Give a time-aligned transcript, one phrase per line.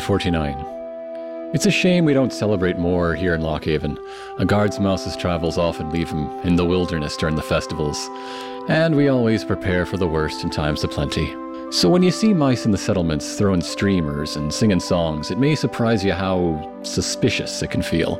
[0.00, 1.52] Fall, 1149.
[1.54, 3.98] It's a shame we don't celebrate more here in Lockhaven.
[4.38, 8.08] A guard's mouse's travels often leave him in the wilderness during the festivals,
[8.68, 11.26] and we always prepare for the worst in times of plenty.
[11.72, 15.54] So when you see mice in the settlements throwing streamers and singing songs, it may
[15.54, 18.16] surprise you how suspicious it can feel.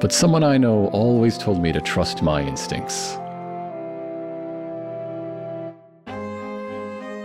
[0.00, 3.16] But someone I know always told me to trust my instincts.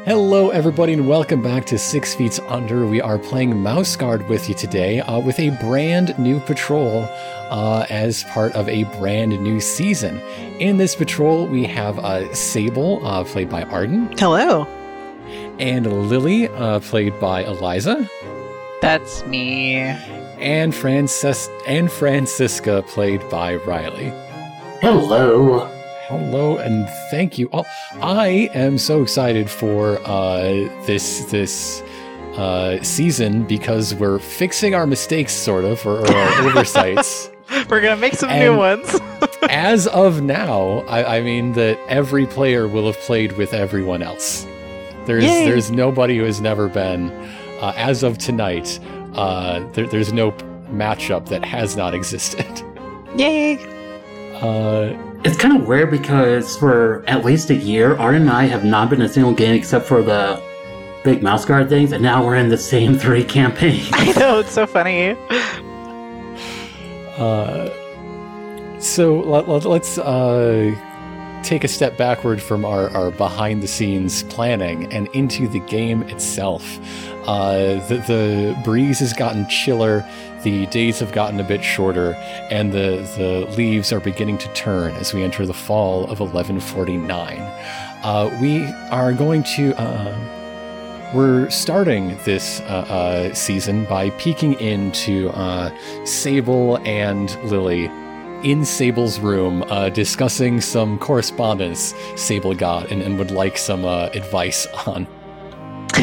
[0.10, 2.88] Hello, everybody, and welcome back to Six Feet Under.
[2.88, 7.08] We are playing Mouse Guard with you today uh, with a brand new patrol
[7.52, 10.20] uh, as part of a brand new season.
[10.58, 14.66] In this patrol, we have uh, Sable, uh, played by Arden, Hello.
[15.60, 18.10] and Lily, uh, played by Eliza,
[18.82, 19.76] That's me.
[20.40, 24.12] and Frances and Francisca, played by Riley.
[24.82, 25.70] Hello.
[26.10, 27.50] Hello and thank you.
[27.54, 27.66] Oh,
[28.02, 30.42] I am so excited for uh,
[30.88, 31.82] this this
[32.36, 37.30] uh, season because we're fixing our mistakes, sort of, or, or our oversights.
[37.70, 38.96] We're gonna make some And- new ones.
[39.50, 44.46] As of now, I, I mean that every player will have played with everyone else.
[45.06, 45.46] There's Yay.
[45.46, 47.12] there's nobody who has never been.
[47.62, 48.80] Uh, as of tonight,
[49.14, 50.32] uh, there, there's no
[50.72, 52.46] matchup that has not existed.
[53.16, 53.58] Yay!
[54.36, 58.64] Uh, It's kind of weird because for at least a year, Art and I have
[58.64, 60.42] not been in a single game except for the
[61.04, 63.90] big mouse guard things, and now we're in the same three campaigns.
[63.94, 65.18] I know it's so funny.
[67.18, 67.70] Uh,
[68.80, 70.74] so let, let, let's uh,
[71.50, 76.04] take a step backward from our, our behind the scenes planning and into the game
[76.04, 76.78] itself.
[77.28, 80.08] Uh, the, the breeze has gotten chiller,
[80.44, 82.14] the days have gotten a bit shorter,
[82.52, 87.40] and the, the leaves are beginning to turn as we enter the fall of 1149.
[88.04, 89.74] Uh, we are going to.
[89.82, 90.36] Uh,
[91.16, 97.90] we're starting this uh, uh, season by peeking into uh, Sable and Lily
[98.44, 104.10] in Sable's room, uh, discussing some correspondence Sable got and, and would like some uh,
[104.14, 105.08] advice on.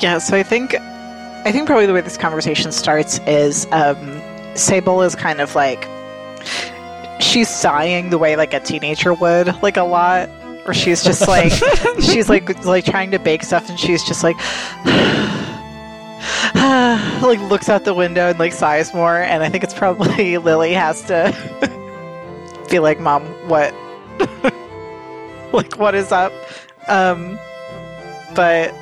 [0.00, 4.20] yeah, so I think I think probably the way this conversation starts is um,
[4.54, 5.86] Sable is kind of like
[7.20, 10.28] she's sighing the way like a teenager would, like a lot.
[10.66, 11.52] Or she's just like
[12.00, 14.36] she's like like trying to bake stuff and she's just like
[17.22, 20.72] like looks out the window and like sighs more and I think it's probably Lily
[20.72, 21.34] has to
[22.70, 23.74] be like, Mom, what
[25.52, 26.32] like what is up?
[26.88, 27.38] Um
[28.34, 28.74] but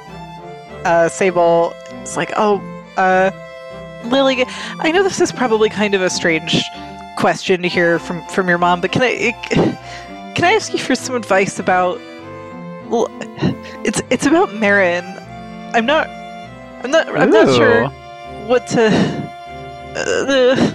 [0.84, 2.60] uh, Sable is like, "Oh,
[2.96, 3.30] uh,
[4.04, 4.44] Lily,
[4.80, 6.62] I know this is probably kind of a strange
[7.16, 9.32] question to hear from from your mom, but can I
[10.34, 11.98] can I ask you for some advice about?
[12.88, 13.08] Well,
[13.84, 15.04] it's it's about Marin.
[15.74, 16.08] I'm not.
[16.82, 17.08] I'm not.
[17.08, 17.88] I'm not sure
[18.46, 18.86] what to.
[19.96, 20.72] Uh,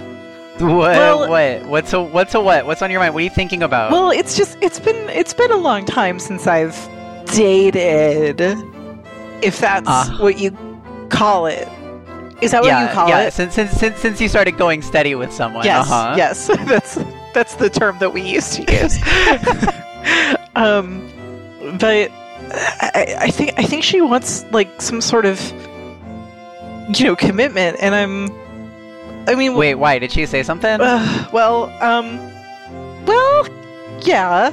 [0.58, 0.96] What?
[0.96, 1.66] Well- what?
[1.66, 2.66] What's a what's a what?
[2.66, 3.14] What's on your mind?
[3.14, 3.90] What are you thinking about?
[3.90, 6.76] well, it's just it's been it's been a long time since I've
[7.26, 8.40] dated.
[9.42, 10.16] If that's Ah.
[10.20, 10.56] what you
[11.08, 11.66] call it.
[12.42, 13.22] Is that yeah, what you call yeah.
[13.26, 13.32] it?
[13.32, 15.64] Since since since since you started going steady with someone.
[15.64, 16.14] Yes, uh-huh.
[16.16, 16.98] yes, that's
[17.34, 18.98] that's the term that we used to use.
[20.54, 21.08] um,
[21.78, 22.10] but
[22.52, 25.40] I, I think I think she wants like some sort of
[26.94, 28.30] you know commitment, and I'm.
[29.28, 29.98] I mean, Wait, why?
[29.98, 30.70] Did she say something?
[30.80, 32.18] uh, well, um,
[33.06, 33.48] well,
[34.00, 34.50] yeah.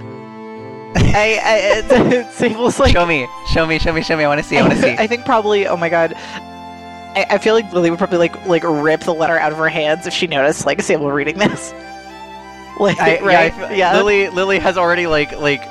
[0.95, 4.23] I, I it Sable's like show me, show me, show me, show me.
[4.23, 4.57] I want to see.
[4.57, 4.91] I want to see.
[4.97, 5.67] I think probably.
[5.67, 6.13] Oh my god.
[6.15, 9.69] I, I feel like Lily would probably like like rip the letter out of her
[9.69, 11.73] hands if she noticed like Sable reading this.
[12.79, 13.53] Like I, right?
[13.57, 13.97] yeah, I yeah.
[13.97, 15.61] Lily Lily has already like like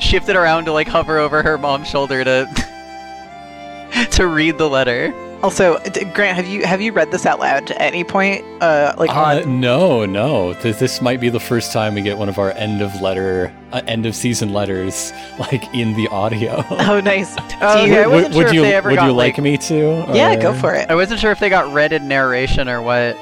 [0.00, 2.46] shifted around to like hover over her mom's shoulder to
[4.12, 5.12] to read the letter.
[5.42, 5.78] Also,
[6.14, 8.44] Grant, have you have you read this out loud at any point?
[8.62, 10.54] Uh, like Uh, on no, no.
[10.54, 13.52] Th- this might be the first time we get one of our end of letter,
[13.72, 16.64] uh, end of season letters, like in the audio.
[16.70, 17.34] Oh, nice.
[17.60, 19.34] Oh, Do okay, I wasn't would sure if you they ever would got, you like
[19.36, 20.04] like- me to?
[20.14, 20.90] yeah, go for it.
[20.90, 23.16] I wasn't sure if they got read in narration or what.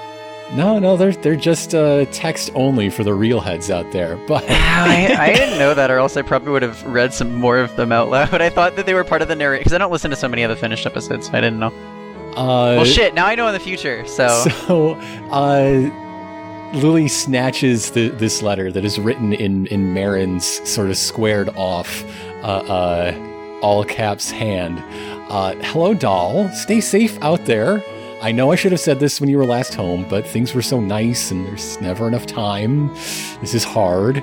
[0.55, 4.17] No, no, they're they're just uh, text only for the real heads out there.
[4.28, 7.58] But I, I didn't know that, or else I probably would have read some more
[7.58, 8.31] of them out loud.
[8.31, 10.17] But I thought that they were part of the narration because I don't listen to
[10.17, 11.72] so many of the finished episodes, so I didn't know.
[12.36, 13.14] Uh, well, shit.
[13.14, 14.06] Now I know in the future.
[14.06, 14.28] So,
[14.66, 14.90] So,
[15.31, 15.90] uh,
[16.75, 22.04] Lily snatches the, this letter that is written in in Marin's sort of squared off,
[22.42, 24.82] uh, uh, all caps hand.
[25.31, 26.48] Uh, Hello, doll.
[26.50, 27.82] Stay safe out there.
[28.20, 30.62] I know I should have said this when you were last home, but things were
[30.62, 32.88] so nice and there's never enough time.
[33.40, 34.22] This is hard.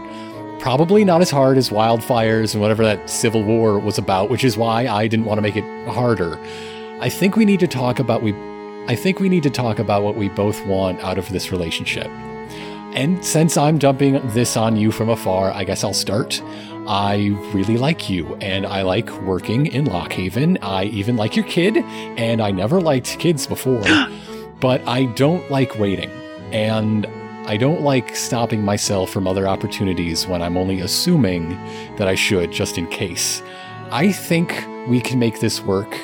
[0.60, 4.58] Probably not as hard as wildfires and whatever that civil war was about, which is
[4.58, 6.40] why I didn't want to make it harder.
[7.02, 8.32] I think we need to talk about we
[8.88, 12.08] I think we need to talk about what we both want out of this relationship.
[12.94, 16.42] And since I'm dumping this on you from afar, I guess I'll start.
[16.88, 20.60] I really like you, and I like working in Lockhaven.
[20.62, 23.84] I even like your kid, and I never liked kids before.
[24.60, 26.12] but I don't like waiting,
[26.52, 27.08] and
[27.48, 31.50] I don't like stopping myself from other opportunities when I'm only assuming
[31.96, 33.42] that I should, just in case.
[33.90, 35.98] I think we can make this work.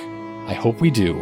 [0.48, 1.20] I hope we do.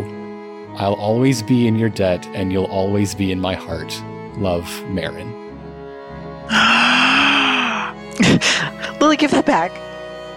[0.77, 4.00] I'll always be in your debt, and you'll always be in my heart.
[4.38, 5.31] Love, Marin.
[9.01, 9.72] Lily, give that back.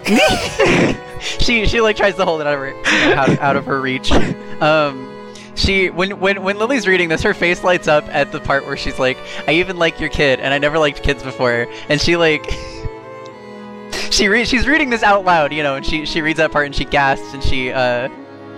[1.20, 4.10] she she like tries to hold it out of her out, out of her reach.
[4.62, 8.64] Um, she when when when Lily's reading this, her face lights up at the part
[8.64, 12.00] where she's like, "I even like your kid, and I never liked kids before." And
[12.00, 12.50] she like
[14.10, 16.66] she re- she's reading this out loud, you know, and she she reads that part
[16.66, 18.08] and she gasps and she uh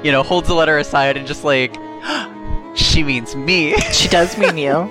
[0.03, 1.75] you know holds the letter aside and just like
[2.75, 3.77] she means me.
[3.93, 4.89] She does mean you.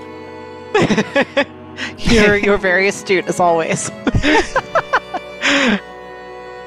[1.97, 3.89] you're you're very astute as always.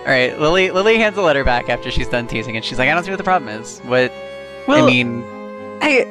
[0.02, 2.88] All right, Lily Lily hands the letter back after she's done teasing, and she's like,
[2.88, 3.78] "I don't see what the problem is.
[3.80, 4.12] What?
[4.66, 5.22] Well, I mean,
[5.80, 6.04] I,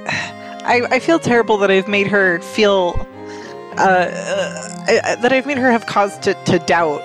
[0.63, 3.05] I I feel terrible that I've made her feel
[3.77, 4.09] uh,
[4.87, 6.99] I, that I've made her have cause to, to doubt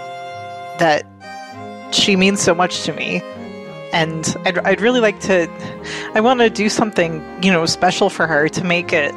[0.78, 1.06] that
[1.93, 3.20] she means so much to me.
[3.96, 5.48] And I'd, I'd really like to,
[6.14, 9.14] I want to do something, you know, special for her to make it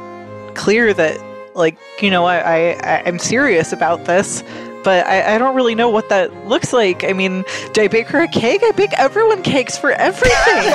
[0.54, 1.18] clear that,
[1.54, 4.42] like, you know, I, I, I'm serious about this,
[4.82, 7.04] but I, I don't really know what that looks like.
[7.04, 7.44] I mean,
[7.74, 8.62] do I bake her a cake?
[8.64, 10.32] I bake everyone cakes for everything.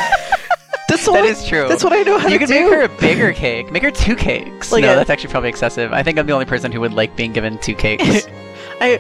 [0.87, 1.67] that's all that I- is true.
[1.67, 2.53] That's what I know how you to do.
[2.53, 2.69] You can do.
[2.77, 3.71] make her a bigger cake.
[3.71, 4.71] Make her two cakes.
[4.71, 5.91] Like no, a- that's actually probably excessive.
[5.91, 8.27] I think I'm the only person who would like being given two cakes.
[8.81, 8.99] I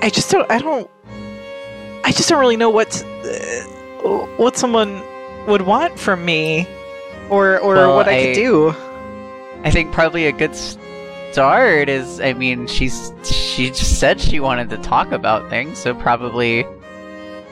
[0.00, 0.88] I just don't I don't
[2.04, 3.79] I just don't really know what uh,
[4.36, 5.02] what someone
[5.46, 6.66] would want from me
[7.28, 8.74] or or Well, what I, I- could do.
[9.62, 12.20] I think probably a good start is.
[12.20, 16.64] I mean, she's she just said she wanted to talk about things, so probably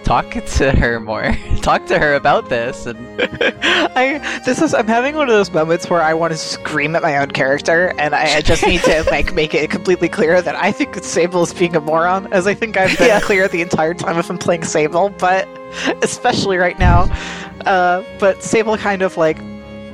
[0.08, 1.36] talk to her more.
[1.60, 5.90] talk to her about this, and I this is I'm having one of those moments
[5.90, 9.04] where I want to scream at my own character and I, I just need to
[9.10, 12.54] like make it completely clear that I think Sable is being a moron as I
[12.54, 13.20] think I've been Yeah.
[13.20, 15.46] clear the entire time if I'm playing Sable, but
[16.02, 17.02] especially right now.
[17.66, 19.38] Uh, but Sable kind of like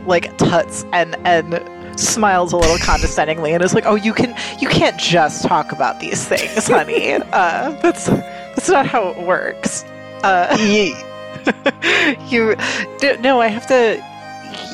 [0.07, 1.61] like tuts and and
[1.99, 5.99] smiles a little condescendingly and is like, "Oh, you can you can't just talk about
[6.01, 7.15] these things, honey.
[7.15, 9.85] Uh, that's that's not how it works."
[10.25, 10.57] Uh,
[12.29, 12.57] you
[12.99, 14.03] d- no, I have to.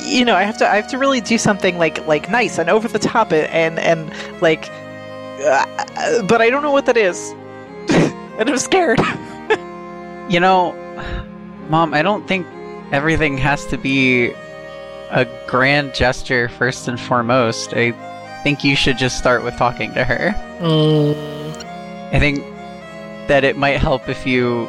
[0.05, 0.67] You know, I have to.
[0.69, 4.11] I have to really do something like like nice and over the top and and
[4.41, 4.69] like.
[5.43, 7.31] Uh, but I don't know what that is,
[8.37, 8.99] and I'm scared.
[10.29, 10.73] you know,
[11.69, 12.45] mom, I don't think
[12.91, 14.33] everything has to be
[15.09, 17.73] a grand gesture first and foremost.
[17.73, 17.91] I
[18.43, 20.33] think you should just start with talking to her.
[22.13, 22.39] I think
[23.27, 24.67] that it might help if you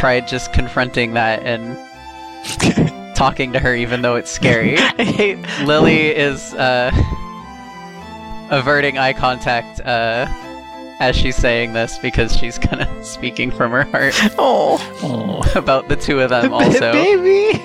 [0.00, 1.76] tried just confronting that and
[3.14, 4.78] talking to her, even though it's scary.
[4.78, 5.38] I hate.
[5.66, 6.90] Lily is uh,
[8.50, 10.26] averting eye contact uh,
[11.00, 15.88] as she's saying this because she's kind of speaking from her heart Oh, Oh, about
[15.88, 16.92] the two of them also.
[16.92, 17.62] baby.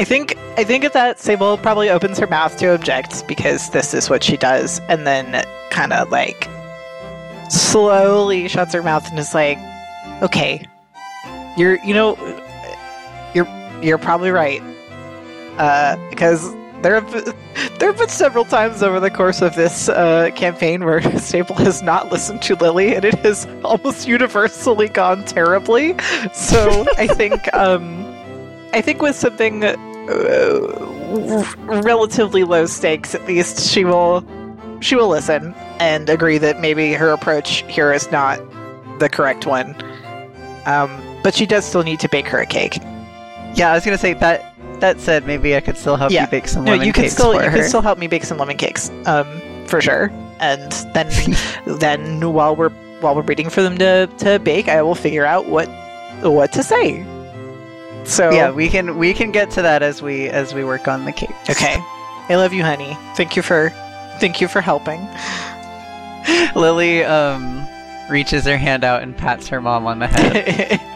[0.00, 3.92] I think I think at that Sable probably opens her mouth to object because this
[3.94, 6.48] is what she does, and then kind of like
[7.50, 9.58] slowly shuts her mouth and is like,
[10.22, 10.66] "Okay,
[11.56, 12.16] you're you know,
[13.34, 13.48] you're
[13.82, 14.62] you're probably right,
[15.58, 17.34] uh, because there have been,
[17.78, 21.82] there have been several times over the course of this uh, campaign where Sable has
[21.82, 25.96] not listened to Lily, and it has almost universally gone terribly.
[26.32, 28.04] So I think um,
[28.72, 29.76] I think with something uh,
[31.66, 34.24] relatively low stakes, at least she will
[34.80, 38.38] she will listen and agree that maybe her approach here is not
[38.98, 39.74] the correct one.
[40.66, 40.90] Um,
[41.24, 42.78] but she does still need to bake her a cake.
[43.54, 44.52] Yeah, I was gonna say that.
[44.80, 46.22] That said, maybe I could still help Yeah.
[46.22, 47.50] you bake some No, lemon you can cakes still you her.
[47.58, 49.26] can still help me bake some lemon cakes, um,
[49.66, 50.10] for sure.
[50.40, 51.08] And then
[51.78, 55.46] then while we're while we're waiting for them to, to bake, I will figure out
[55.46, 55.68] what
[56.22, 57.04] what to say.
[58.04, 61.04] So Yeah, we can we can get to that as we as we work on
[61.04, 61.30] the cake.
[61.48, 61.76] Okay.
[62.28, 62.96] I love you, honey.
[63.16, 63.70] Thank you for
[64.18, 65.00] thank you for helping.
[66.54, 67.66] Lily um
[68.10, 70.80] reaches her hand out and pats her mom on the head.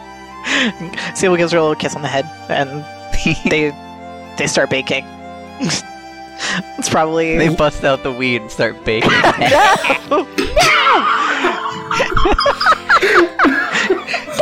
[1.15, 2.83] Sable gives her a little kiss on the head and
[3.51, 3.71] they
[4.37, 5.05] they start baking.
[6.77, 9.09] it's probably they bust out the weed and start baking.
[10.09, 10.27] no!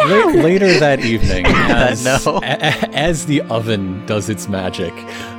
[0.05, 2.17] La- later that evening, as, No.
[2.37, 4.93] a- a- as the oven does its magic,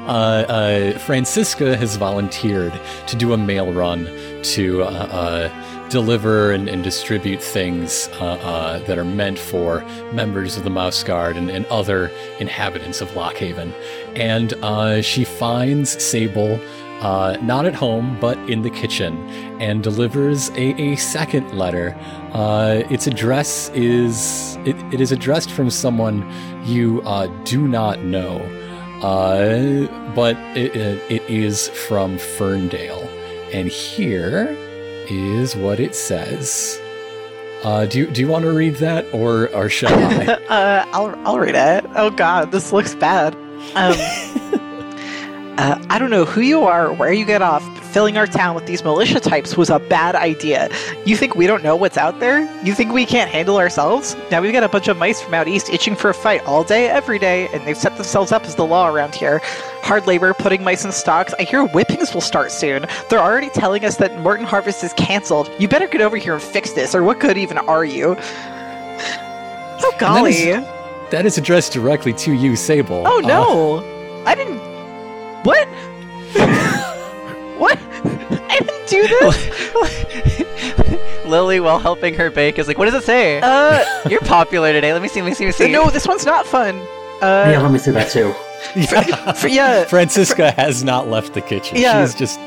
[0.07, 2.73] uh, uh, Francisca has volunteered
[3.07, 4.07] to do a mail run
[4.43, 9.81] to uh, uh, deliver and, and distribute things uh, uh, that are meant for
[10.13, 13.73] members of the Mouse Guard and, and other inhabitants of Lockhaven.
[14.15, 16.61] And uh, she finds Sable.
[17.01, 19.17] Uh, not at home, but in the kitchen,
[19.61, 21.97] and delivers a, a second letter
[22.33, 26.29] uh, its address is it, it is addressed from someone
[26.65, 28.41] you uh, do not know,
[30.17, 30.75] but it,
[31.09, 33.09] it is from Ferndale,
[33.53, 34.59] and here
[35.11, 36.81] is what it says.
[37.65, 40.27] Uh, do you do you want to read that, or or shall I?
[40.49, 41.85] uh, I'll I'll read it.
[41.97, 43.35] Oh God, this looks bad.
[43.75, 43.95] Um,
[45.59, 48.55] uh, I don't know who you are or where you get off, filling our town
[48.55, 50.69] with these militia types was a bad idea.
[51.05, 52.41] You think we don't know what's out there?
[52.65, 54.17] You think we can't handle ourselves?
[54.31, 56.63] Now we've got a bunch of mice from out east itching for a fight all
[56.65, 59.41] day, every day, and they've set themselves up as the law around here.
[59.83, 61.35] Hard labor, putting mice in stocks.
[61.39, 62.85] I hear whippings will start soon.
[63.09, 65.51] They're already telling us that Morton Harvest is canceled.
[65.59, 68.17] You better get over here and fix this, or what good even are you?
[69.81, 70.53] Oh golly.
[71.11, 73.05] that is addressed directly to you, Sable.
[73.07, 74.25] Oh Uh, no!
[74.27, 74.59] I didn't.
[75.45, 75.69] What?
[78.89, 80.45] Do this.
[81.27, 83.41] Lily, while helping her bake, is like, "What does it say?
[83.43, 84.93] Uh, You're popular today.
[84.93, 85.21] Let me see.
[85.23, 85.45] Let me see.
[85.45, 86.77] Let me see." no, this one's not fun.
[87.21, 88.33] Uh, yeah, Uh, let me see that too.
[89.41, 91.79] for, yeah, Francisca has not left the kitchen.
[91.79, 92.05] Yeah.
[92.05, 92.41] She's just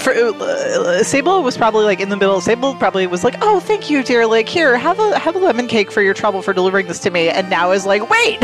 [0.00, 2.40] for uh, Sable was probably like in the middle.
[2.40, 4.26] Sable probably was like, "Oh, thank you, dear.
[4.26, 7.10] Like, here, have a have a lemon cake for your trouble for delivering this to
[7.10, 8.40] me." And now is like, "Wait,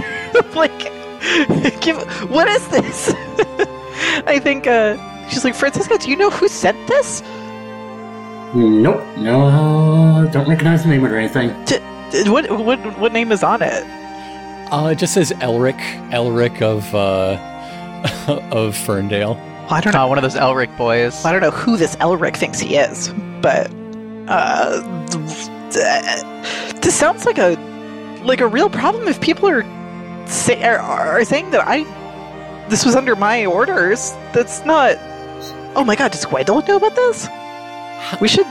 [0.55, 0.79] like,
[1.81, 1.97] give
[2.31, 3.13] what is this?"
[4.27, 4.97] I think uh,
[5.29, 7.23] she's like, "Francisca, do you know who sent this?
[8.55, 11.51] Nope, no, don't recognize the name or anything.
[11.51, 13.85] Uh, What what what name is on it?"
[14.71, 15.79] uh, it just says Elric,
[16.11, 17.39] Elric of uh,
[18.53, 19.35] of Ferndale.
[19.37, 20.07] Well, I don't know.
[20.07, 21.25] One of those Elric boys.
[21.25, 23.09] I don't know who this Elric thinks he is,
[23.41, 23.71] but
[24.29, 24.83] uh,
[26.83, 27.57] this sounds like a
[28.23, 29.09] like a real problem.
[29.09, 29.65] If people are
[30.27, 31.85] say, are, are saying that I
[32.69, 34.97] this was under my orders, that's not.
[35.75, 36.13] Oh my God!
[36.13, 37.27] Does Gwendolyn know about this?
[38.21, 38.47] We should.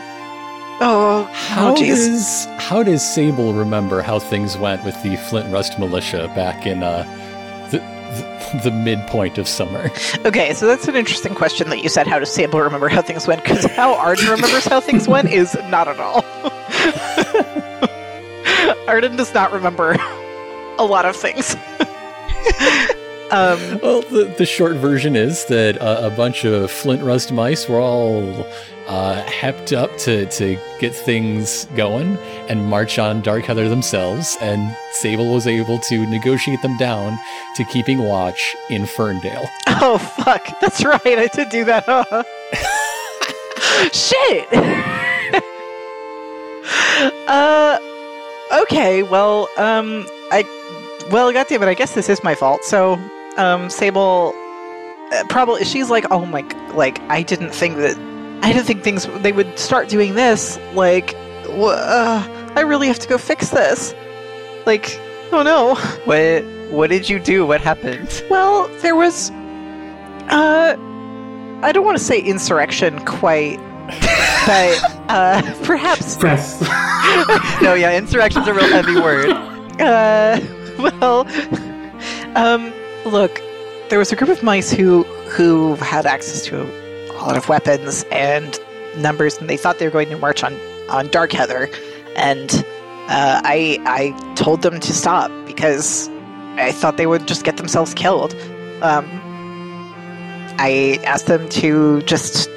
[0.83, 6.31] Oh, How oh, does how does Sable remember how things went with the Flintrust militia
[6.35, 7.03] back in uh,
[7.69, 9.91] the, the the midpoint of summer?
[10.25, 12.07] Okay, so that's an interesting question that you said.
[12.07, 13.43] How does Sable remember how things went?
[13.43, 16.25] Because how Arden remembers how things went is not at all.
[18.87, 19.95] Arden does not remember
[20.79, 21.55] a lot of things.
[23.31, 27.79] um, Well, the, the short version is that uh, a bunch of Flintrust mice were
[27.79, 28.47] all
[28.91, 32.17] uh, hepped up to, to get things going
[32.49, 37.17] and march on Darkheather themselves, and Sable was able to negotiate them down
[37.55, 39.47] to keeping watch in Ferndale.
[39.67, 40.99] oh fuck, that's right.
[41.05, 41.85] I did do that.
[41.85, 42.23] Huh?
[43.93, 44.51] Shit.
[47.29, 47.79] uh,
[48.63, 49.03] okay.
[49.03, 50.43] Well, um, I,
[51.11, 51.67] well, goddamn it.
[51.67, 52.65] I guess this is my fault.
[52.65, 52.99] So,
[53.37, 54.33] um, Sable,
[55.13, 56.41] uh, probably she's like, oh my,
[56.73, 58.10] like I didn't think that,
[58.41, 60.59] I didn't think things they would start doing this.
[60.73, 61.15] Like,
[61.49, 63.93] uh, I really have to go fix this.
[64.65, 64.99] Like,
[65.31, 65.75] oh no.
[66.05, 67.45] What What did you do?
[67.45, 68.23] What happened?
[68.29, 69.29] Well, there was,
[70.29, 70.75] uh,
[71.61, 73.57] I don't want to say insurrection quite,
[74.47, 76.61] but uh, perhaps, Press.
[77.61, 79.29] no, yeah, insurrection's a real heavy word.
[79.81, 80.39] uh,
[80.79, 81.27] well,
[82.35, 82.73] um,
[83.05, 83.39] look,
[83.89, 86.61] there was a group of mice who who had access to
[87.21, 88.59] a lot of weapons and
[88.97, 90.53] numbers, and they thought they were going to march on
[90.89, 91.73] on Darkheather,
[92.15, 92.51] and
[93.09, 96.09] uh, I I told them to stop because
[96.57, 98.35] I thought they would just get themselves killed.
[98.81, 99.05] Um,
[100.57, 102.49] I asked them to just,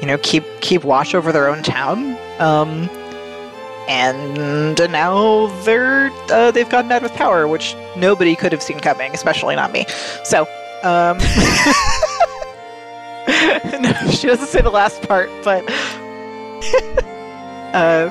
[0.00, 2.16] you know, keep keep watch over their own town.
[2.38, 2.88] Um,
[3.88, 9.12] and now they're uh, they've gotten out of power, which nobody could have seen coming,
[9.12, 9.84] especially not me.
[10.24, 10.42] So,
[10.82, 11.18] um,
[13.80, 15.64] no, she doesn't say the last part, but
[17.74, 18.10] uh,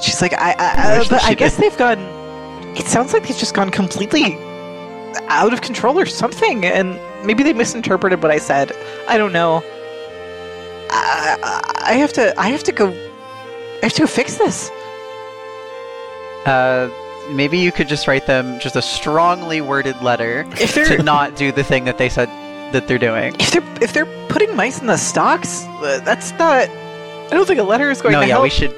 [0.00, 1.64] she's like, I, I, I but I guess did.
[1.64, 1.98] they've gone.
[2.76, 4.38] It sounds like they've just gone completely
[5.28, 8.72] out of control or something, and maybe they misinterpreted what I said.
[9.08, 9.62] I don't know.
[10.90, 12.38] I, I I have to.
[12.38, 12.88] I have to go.
[12.88, 14.70] I have to go fix this.
[16.46, 16.88] Uh,
[17.32, 21.52] maybe you could just write them just a strongly worded letter If to not do
[21.52, 22.28] the thing that they said
[22.72, 23.34] that they're doing.
[23.38, 26.68] if they're if they're putting mice in the stocks, uh, that's not.
[26.68, 28.42] I don't think a letter is going No, to yeah, help.
[28.44, 28.74] we should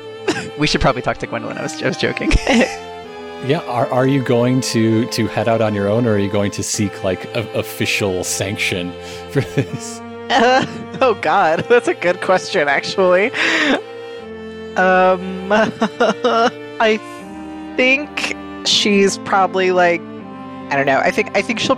[0.58, 1.58] we should probably talk to Gwendolyn.
[1.58, 2.30] I was I was joking.
[2.48, 6.30] yeah, are, are you going to to head out on your own, or are you
[6.30, 8.92] going to seek like a, official sanction
[9.30, 10.00] for this?
[10.30, 10.64] Uh,
[11.00, 13.30] oh God, that's a good question, actually.
[14.76, 16.98] Um, I
[17.76, 18.34] think
[18.66, 20.98] she's probably like, I don't know.
[20.98, 21.76] I think I think she'll.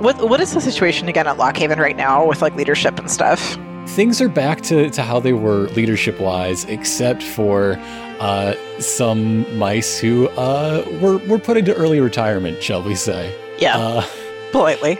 [0.00, 3.58] What what is the situation again at Lockhaven right now with like leadership and stuff?
[3.88, 7.76] Things are back to, to how they were leadership wise, except for
[8.18, 13.34] uh, some mice who uh, were were put into early retirement, shall we say?
[13.58, 14.06] Yeah, Uh,
[14.52, 14.98] politely.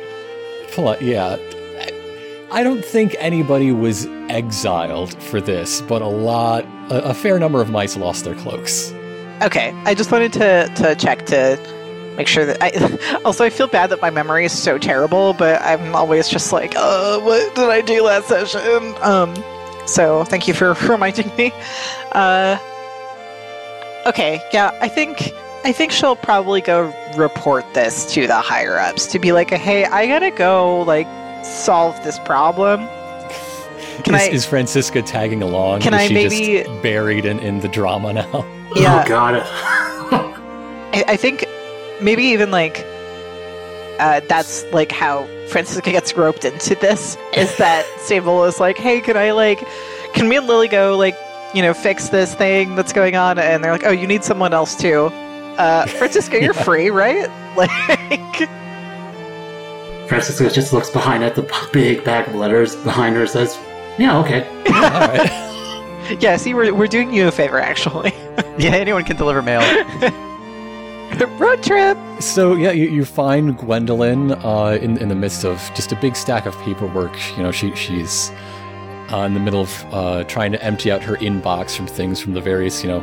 [0.72, 1.36] Poli- yeah.
[2.52, 7.60] I don't think anybody was exiled for this, but a lot, a, a fair number
[7.60, 8.92] of mice lost their cloaks.
[9.42, 11.56] Okay, I just wanted to to check to
[12.16, 12.70] make sure that I.
[13.24, 16.74] Also, I feel bad that my memory is so terrible, but I'm always just like,
[16.76, 18.94] uh, what did I do last session?
[19.00, 19.34] Um,
[19.86, 21.52] so thank you for reminding me.
[22.12, 22.58] Uh,
[24.06, 25.32] okay, yeah, I think
[25.64, 29.86] I think she'll probably go report this to the higher ups to be like, hey,
[29.86, 31.06] I gotta go like
[31.44, 32.80] solve this problem.
[34.02, 35.80] Can is, I- is Francisca tagging along?
[35.80, 38.44] Can is I she maybe- just buried in, in the drama now?
[38.74, 39.02] Yeah.
[39.04, 39.42] Oh god.
[40.92, 41.44] I, I think
[42.04, 42.84] maybe even like
[43.98, 49.00] uh, that's like how Francisca gets roped into this is that Sable is like, hey,
[49.00, 49.64] can I like,
[50.14, 51.16] can me and Lily go like,
[51.54, 53.38] you know, fix this thing that's going on?
[53.38, 55.06] And they're like, oh, you need someone else too.
[55.56, 56.62] Uh, Francisca, you're Yeah.
[56.62, 57.30] free, right?
[57.54, 58.48] Like,
[60.08, 61.42] Francisca just looks behind at the
[61.72, 63.56] big bag of letters behind her and says,
[63.96, 64.44] Yeah, okay.
[64.66, 66.18] All right.
[66.20, 66.36] yeah.
[66.36, 68.12] See, we're we're doing you a favor, actually.
[68.58, 69.60] Yeah, anyone can deliver mail.
[71.22, 71.96] Road trip.
[72.20, 76.16] So yeah, you, you find Gwendolyn uh, in in the midst of just a big
[76.16, 77.16] stack of paperwork.
[77.36, 78.30] You know, she she's
[79.12, 82.32] uh, in the middle of uh, trying to empty out her inbox from things from
[82.34, 83.02] the various you know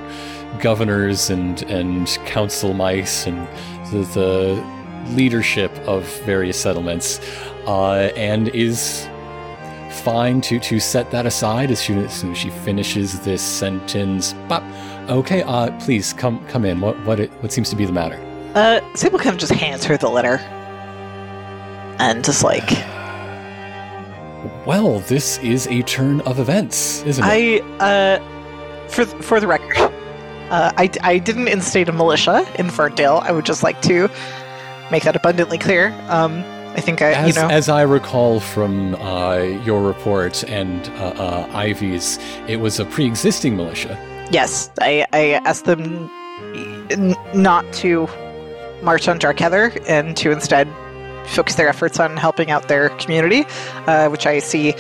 [0.60, 3.48] governors and and council mice and
[3.92, 7.20] the, the leadership of various settlements,
[7.68, 9.08] uh, and is
[10.04, 14.34] fine to to set that aside as soon as, soon as she finishes this sentence.
[14.48, 14.64] Bop.
[15.12, 16.80] Okay, uh, please come come in.
[16.80, 18.18] What what it, what seems to be the matter?
[18.56, 20.38] Uh, Sable kind of just hands her the letter,
[22.00, 22.70] and just like.
[24.66, 27.28] Well, this is a turn of events, isn't it?
[27.28, 29.78] I, uh, for for the record,
[30.50, 33.20] uh, I, I didn't instate a militia in Ferndale.
[33.24, 34.10] I would just like to
[34.92, 35.90] make that abundantly clear.
[36.08, 36.44] Um,
[36.74, 41.14] I think I, as, you know, as I recall from uh, your report and uh,
[41.18, 44.00] uh, Ivy's, it was a pre-existing militia.
[44.32, 46.10] Yes, I, I asked them
[47.34, 48.08] not to
[48.82, 50.68] march on Darkheather and to instead
[51.28, 53.46] focus their efforts on helping out their community,
[53.88, 54.74] uh, which I see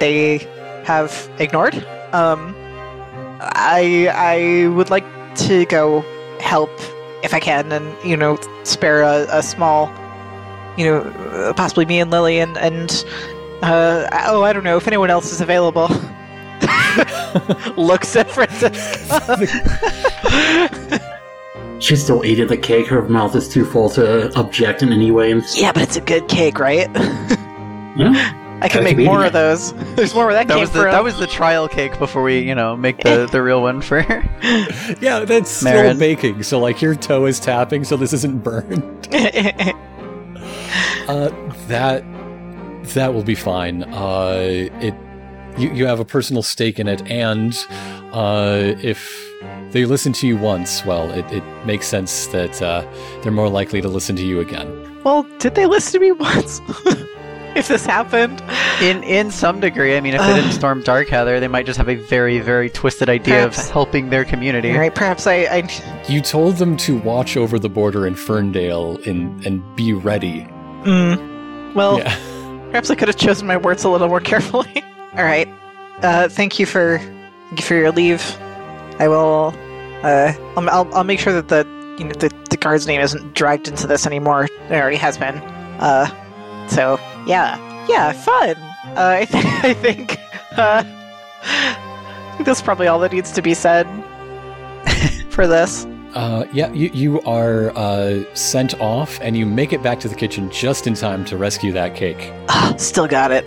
[0.00, 0.38] they
[0.84, 1.76] have ignored.
[2.12, 2.54] Um,
[3.40, 5.04] I I would like
[5.36, 6.00] to go
[6.40, 6.70] help
[7.22, 9.86] if I can, and you know, spare a, a small,
[10.76, 13.04] you know, uh, possibly me and Lily, and and
[13.62, 15.88] uh, oh, I don't know if anyone else is available.
[17.76, 18.78] Looks at Francisca.
[21.78, 22.86] She's still eating the cake.
[22.86, 25.34] Her mouth is too full to object in any way.
[25.54, 26.88] Yeah, but it's a good cake, right?
[27.96, 28.42] yeah.
[28.62, 29.72] I can make more eating of those.
[29.96, 30.92] There's more where that, That came was the from.
[30.92, 33.98] that was the trial cake before we, you know, make the, the real one for
[35.00, 36.42] yeah, that's still baking.
[36.42, 39.08] So like your toe is tapping, so this isn't burned.
[41.08, 41.30] Uh,
[41.68, 42.02] that
[42.94, 43.84] that will be fine.
[43.84, 44.92] Uh, it
[45.58, 47.56] you you have a personal stake in it, and
[48.12, 49.22] uh, if
[49.72, 52.86] they listen to you once, well, it, it makes sense that uh,
[53.22, 54.68] they're more likely to listen to you again.
[55.04, 56.60] well, did they listen to me once?
[57.56, 58.42] if this happened,
[58.82, 59.96] in in some degree.
[59.96, 63.08] I mean, if they didn't storm Darkheather, they might just have a very very twisted
[63.08, 64.72] idea Perhaps- of helping their community.
[64.72, 64.94] all right?
[64.94, 69.62] Perhaps I, I You told them to watch over the border in Ferndale and and
[69.76, 70.46] be ready.
[70.84, 72.14] mm, well, yeah.
[72.70, 74.82] perhaps I could have chosen my words a little more carefully.
[75.16, 75.48] All right.
[76.02, 78.22] Uh, thank you for thank you for your leave.
[78.98, 79.54] I will.
[80.02, 81.66] Uh, I'll, I'll, make sure that the
[81.98, 84.44] you know the, the guard's name isn't dragged into this anymore.
[84.44, 85.36] It already has been.
[85.80, 86.06] Uh,
[86.68, 87.56] so yeah,
[87.88, 88.56] yeah, fun.
[88.96, 90.18] Uh, I think I think
[90.58, 90.84] uh,
[91.42, 93.86] I think that's probably all that needs to be said
[95.30, 95.86] for this.
[96.16, 100.14] Uh, yeah, you, you are uh, sent off, and you make it back to the
[100.14, 102.32] kitchen just in time to rescue that cake.
[102.48, 103.44] Ah, still got it.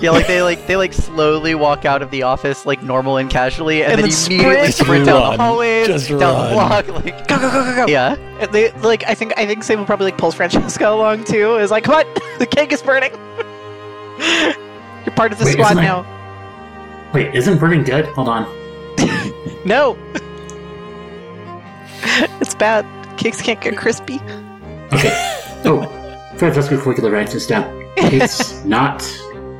[0.00, 3.28] Yeah, like they like they like slowly walk out of the office like normal and
[3.28, 4.74] casually, and, And then, then immediately sprint.
[4.74, 5.36] sprint down Run.
[5.36, 6.44] the hallways, Just down run.
[6.48, 7.04] the block.
[7.04, 7.86] Like Go go go go go.
[7.92, 11.56] yeah, And They like I think I think Sable probably like pulls Francisca along too.
[11.56, 12.04] Is like, come on,
[12.38, 13.10] the cake is burning.
[15.04, 17.10] You're part of the Wait, squad isn't I- now.
[17.12, 18.04] Wait, isn't burning good?
[18.06, 18.46] Hold on.
[19.64, 19.98] No,
[22.40, 22.84] it's bad.
[23.18, 24.20] Cakes can't get crispy.
[24.92, 25.32] Okay.
[25.68, 25.82] Oh,
[26.36, 27.64] Francisca quickly writes this down.
[27.96, 29.02] It's not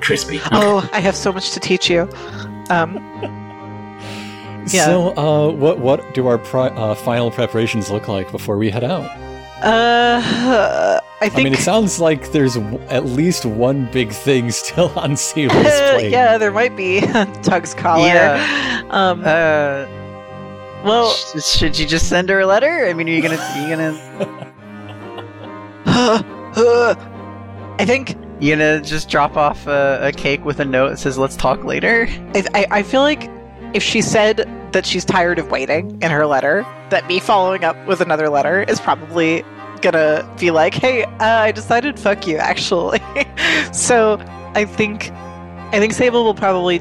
[0.01, 0.37] crispy.
[0.39, 0.49] Okay.
[0.53, 2.09] Oh, I have so much to teach you.
[2.71, 2.97] Um,
[4.69, 4.85] Yeah.
[4.85, 8.85] So, uh, what what do our pri- uh, final preparations look like before we head
[8.85, 9.07] out?
[9.65, 11.35] uh, I think.
[11.41, 15.53] I mean, it sounds like there's w- at least one big thing still on Sable's
[15.63, 16.11] plate.
[16.13, 17.01] yeah, there might be
[17.43, 18.07] Tug's collar.
[18.07, 18.83] Yeah.
[18.91, 19.87] Um, Uh,
[20.87, 22.87] well, sh- should you just send her a letter?
[22.87, 23.93] I mean, are you gonna, are you gonna,
[27.79, 31.19] I think you gonna just drop off a, a cake with a note that says
[31.19, 32.07] "Let's talk later"?
[32.35, 33.31] I, I, I feel like
[33.75, 37.77] if she said that she's tired of waiting in her letter, that me following up
[37.87, 39.45] with another letter is probably
[39.83, 43.01] gonna be like, "Hey, uh, I decided fuck you." Actually,
[43.73, 44.19] so
[44.55, 46.81] I think I think Sable will probably.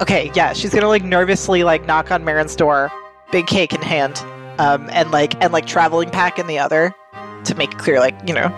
[0.00, 2.90] Okay, yeah, she's gonna like nervously like knock on Marin's door,
[3.32, 4.18] big cake in hand,
[4.58, 6.94] um, and like and like traveling pack in the other,
[7.44, 8.48] to make it clear, like you know,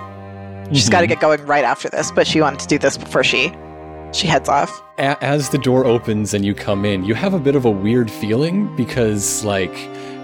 [0.72, 3.24] she's got to get going right after this, but she wanted to do this before
[3.24, 3.54] she
[4.12, 4.82] she heads off.
[4.98, 8.10] As the door opens and you come in, you have a bit of a weird
[8.10, 9.74] feeling because, like,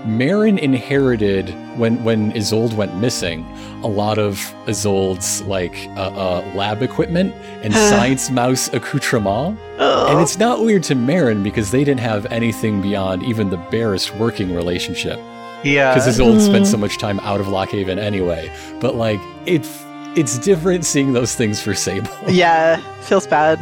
[0.07, 3.45] Marin inherited when when Isolde went missing
[3.83, 4.37] a lot of
[4.67, 10.95] Isolde's like uh, uh, lab equipment and science mouse accoutrement, and it's not weird to
[10.95, 15.19] Marin because they didn't have anything beyond even the barest working relationship
[15.65, 15.95] Yeah.
[15.95, 16.71] because Isolde spent Mm.
[16.71, 18.51] so much time out of Lockhaven anyway.
[18.81, 19.85] But like, it's
[20.17, 22.11] it's different seeing those things for Sable.
[22.29, 23.59] Yeah, feels bad.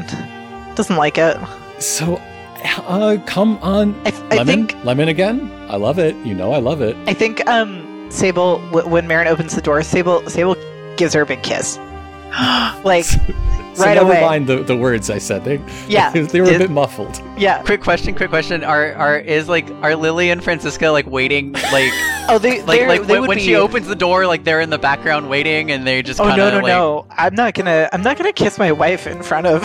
[0.77, 1.37] Doesn't like it.
[1.79, 2.20] So,
[2.64, 5.51] uh, come on, I, I lemon, think lemon again.
[5.68, 6.14] I love it.
[6.27, 6.97] You know, I love it.
[7.07, 10.57] I think um Sable w- when Marin opens the door, Sable Sable
[10.97, 11.77] gives her a big kiss.
[12.85, 13.05] like
[13.75, 14.21] so right never away.
[14.21, 15.44] mind the, the words I said.
[15.44, 17.21] They yeah, they were a bit muffled.
[17.37, 17.62] yeah.
[17.62, 18.64] Quick question, quick question.
[18.64, 21.92] Are are is like are Lily and Francisca like waiting like
[22.31, 23.44] Oh, they like like they when, when be.
[23.44, 26.37] she opens the door like they're in the background waiting and they just oh kind
[26.37, 27.07] no no like no!
[27.11, 29.62] I'm not gonna I'm not gonna kiss my wife in front of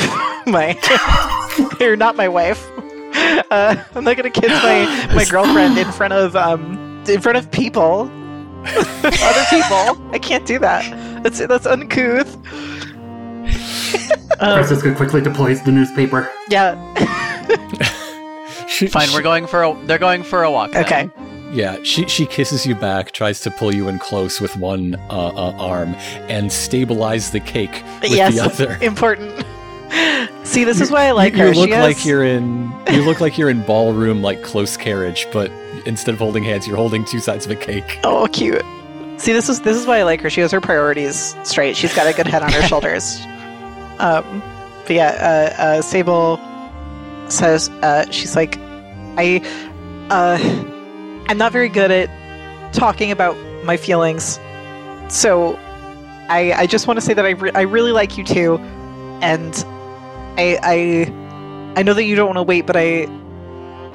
[0.47, 0.77] my.
[1.79, 2.65] You're not my wife.
[3.13, 7.51] Uh, I'm not gonna kiss my my girlfriend in front of um in front of
[7.51, 8.09] people.
[8.65, 10.11] Other people.
[10.13, 11.23] I can't do that.
[11.23, 12.35] That's that's uncouth.
[12.35, 13.45] um,
[14.39, 16.31] Francisca quickly deploys the newspaper.
[16.49, 16.75] yeah.
[18.67, 20.71] She, Fine, she- we're going for a they're going for a walk.
[20.71, 20.83] then.
[20.85, 21.09] Okay.
[21.53, 25.27] Yeah, she she kisses you back, tries to pull you in close with one uh,
[25.27, 25.93] uh, arm,
[26.27, 28.33] and stabilize the cake with yes.
[28.33, 28.77] the other.
[28.81, 29.45] Important.
[30.43, 31.53] See, this is why I like you, her.
[31.53, 35.51] You look like you're in you look like you're in ballroom like close carriage, but
[35.85, 37.99] instead of holding hands, you're holding two sides of a cake.
[38.03, 38.63] Oh, cute.
[39.17, 40.29] See, this is this is why I like her.
[40.29, 41.77] She has her priorities straight.
[41.77, 43.19] She's got a good head on her shoulders.
[43.99, 44.41] Um,
[44.85, 46.39] but yeah, uh, uh, Sable
[47.29, 48.57] says uh, she's like,
[49.17, 49.41] I,
[50.09, 50.37] uh,
[51.29, 54.39] I'm not very good at talking about my feelings,
[55.09, 55.55] so
[56.27, 58.57] I I just want to say that I re- I really like you too,
[59.21, 59.53] and
[60.37, 63.07] I I I know that you don't want to wait, but I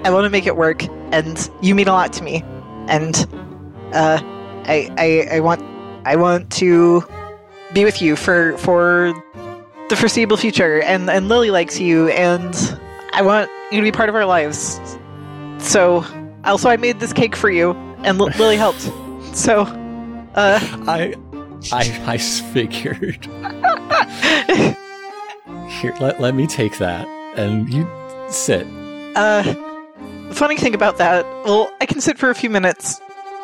[0.05, 2.42] I want to make it work, and you mean a lot to me,
[2.88, 3.16] and
[3.92, 4.20] uh,
[4.64, 5.62] I, I I want
[6.05, 7.05] I want to
[7.74, 9.12] be with you for for
[9.88, 12.55] the foreseeable future and and Lily likes you and
[13.12, 14.81] I want you to be part of our lives.
[15.59, 16.05] So
[16.44, 17.72] also I made this cake for you
[18.05, 18.90] and L- Lily helped.
[19.35, 19.62] So
[20.35, 21.14] uh I
[21.72, 23.27] I I figured.
[25.80, 27.88] Here, let, let me take that, and you
[28.30, 28.66] sit.
[29.16, 29.42] uh
[30.28, 33.00] the funny thing about that, well, I can sit for a few minutes.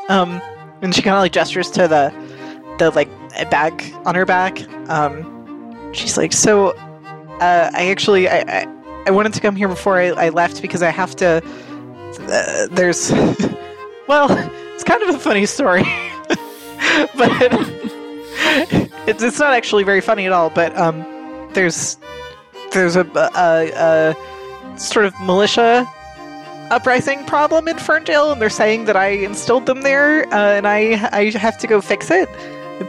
[0.08, 0.40] Um
[0.82, 2.12] and she kind of like gestures to the
[2.78, 3.08] the like
[3.50, 4.60] bag on her back.
[4.90, 6.70] Um she's like, "So
[7.40, 8.66] uh I actually I I,
[9.06, 11.42] I wanted to come here before I, I left because I have to
[12.20, 13.10] uh, there's
[14.08, 14.26] well,
[14.74, 15.82] it's kind of a funny story.
[16.28, 17.30] but
[19.08, 21.04] it's it's not actually very funny at all, but um
[21.54, 21.96] there's
[22.74, 24.16] there's a a,
[24.74, 25.88] a sort of militia
[26.70, 31.08] uprising problem in Ferndale, and they're saying that I instilled them there, uh, and I
[31.12, 32.28] I have to go fix it.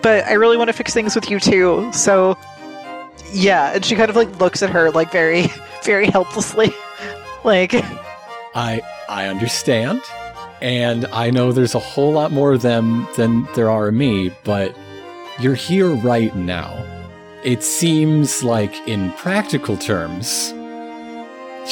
[0.01, 1.89] But I really want to fix things with you too.
[1.93, 2.37] So
[3.31, 5.47] yeah, and she kind of like looks at her like very
[5.83, 6.73] very helplessly,
[7.43, 7.71] like
[8.55, 10.01] I I understand,
[10.61, 14.31] and I know there's a whole lot more of them than there are of me,
[14.43, 14.75] but
[15.39, 16.94] you're here right now.
[17.45, 20.49] It seems like, in practical terms,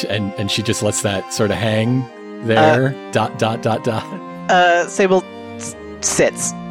[0.08, 2.06] and and she just lets that sort of hang
[2.46, 2.92] there.
[3.12, 4.04] dot dot dot dot.
[4.52, 5.24] uh Sable
[5.56, 6.54] s- sits.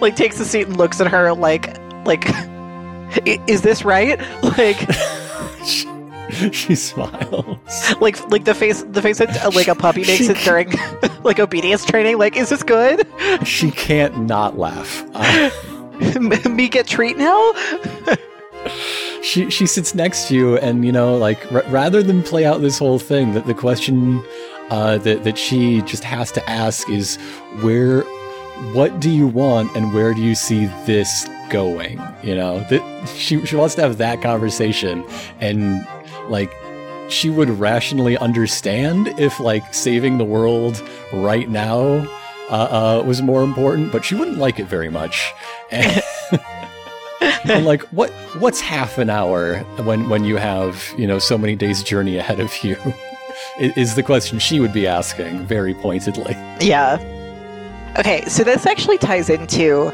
[0.00, 2.24] like takes a seat and looks at her like like
[3.48, 4.20] is this right?
[4.56, 4.78] Like
[6.52, 7.56] she smiles.
[8.00, 10.72] like like the face the face that uh, like a puppy makes it during
[11.24, 12.18] like obedience training.
[12.18, 13.06] Like, is this good?
[13.44, 15.04] She can't not laugh.
[15.14, 15.50] Uh,
[16.48, 17.52] Me get treat now?
[19.22, 22.60] she she sits next to you, and you know, like r- rather than play out
[22.60, 24.22] this whole thing, that the question
[24.70, 27.16] uh, that that she just has to ask is
[27.60, 28.02] where,
[28.72, 32.00] what do you want, and where do you see this going?
[32.22, 35.04] You know, that she she wants to have that conversation,
[35.40, 35.86] and
[36.28, 36.52] like
[37.08, 40.82] she would rationally understand if like saving the world
[41.12, 42.06] right now
[42.50, 45.32] uh, uh, was more important, but she wouldn't like it very much.
[45.70, 46.02] And,
[47.44, 51.56] and like, what what's half an hour when when you have you know so many
[51.56, 52.76] days journey ahead of you?
[53.58, 56.32] Is the question she would be asking very pointedly.
[56.60, 56.98] Yeah.
[57.98, 59.92] Okay, so this actually ties into.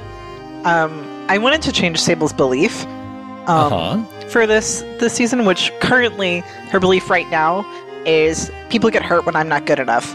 [0.65, 2.85] Um, I wanted to change Sable's belief.
[2.85, 4.03] Um, Uh huh.
[4.29, 7.65] for this this season, which currently her belief right now
[8.05, 10.13] is people get hurt when I'm not good enough.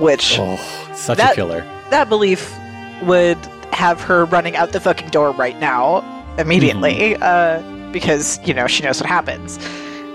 [0.00, 0.56] Which Oh,
[0.98, 1.60] such a killer.
[1.90, 2.54] that belief
[3.02, 3.38] would
[3.72, 6.02] have her running out the fucking door right now,
[6.38, 9.58] immediately, uh, because you know she knows what happens.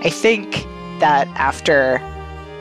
[0.02, 0.52] I think
[1.00, 1.98] that after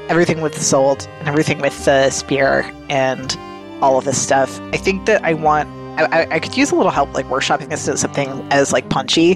[0.10, 3.38] everything with Isolde and everything with the spear and
[3.82, 5.70] all of this stuff, I think that I want.
[5.96, 9.36] I, I, could use a little help, like workshopping this as something as like punchy,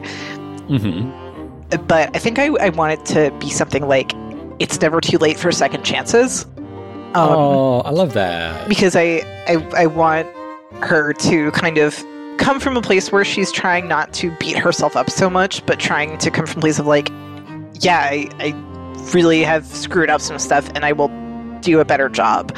[0.67, 1.11] hmm
[1.69, 4.13] but I think I, I want it to be something like
[4.59, 6.45] it's never too late for second chances.
[7.17, 8.67] Um, oh, I love that.
[8.69, 10.27] because I, I I want
[10.83, 11.97] her to kind of
[12.37, 15.79] come from a place where she's trying not to beat herself up so much, but
[15.79, 17.09] trying to come from a place of like,
[17.81, 18.53] yeah, I, I
[19.13, 21.09] really have screwed up some stuff, and I will
[21.61, 22.55] do a better job.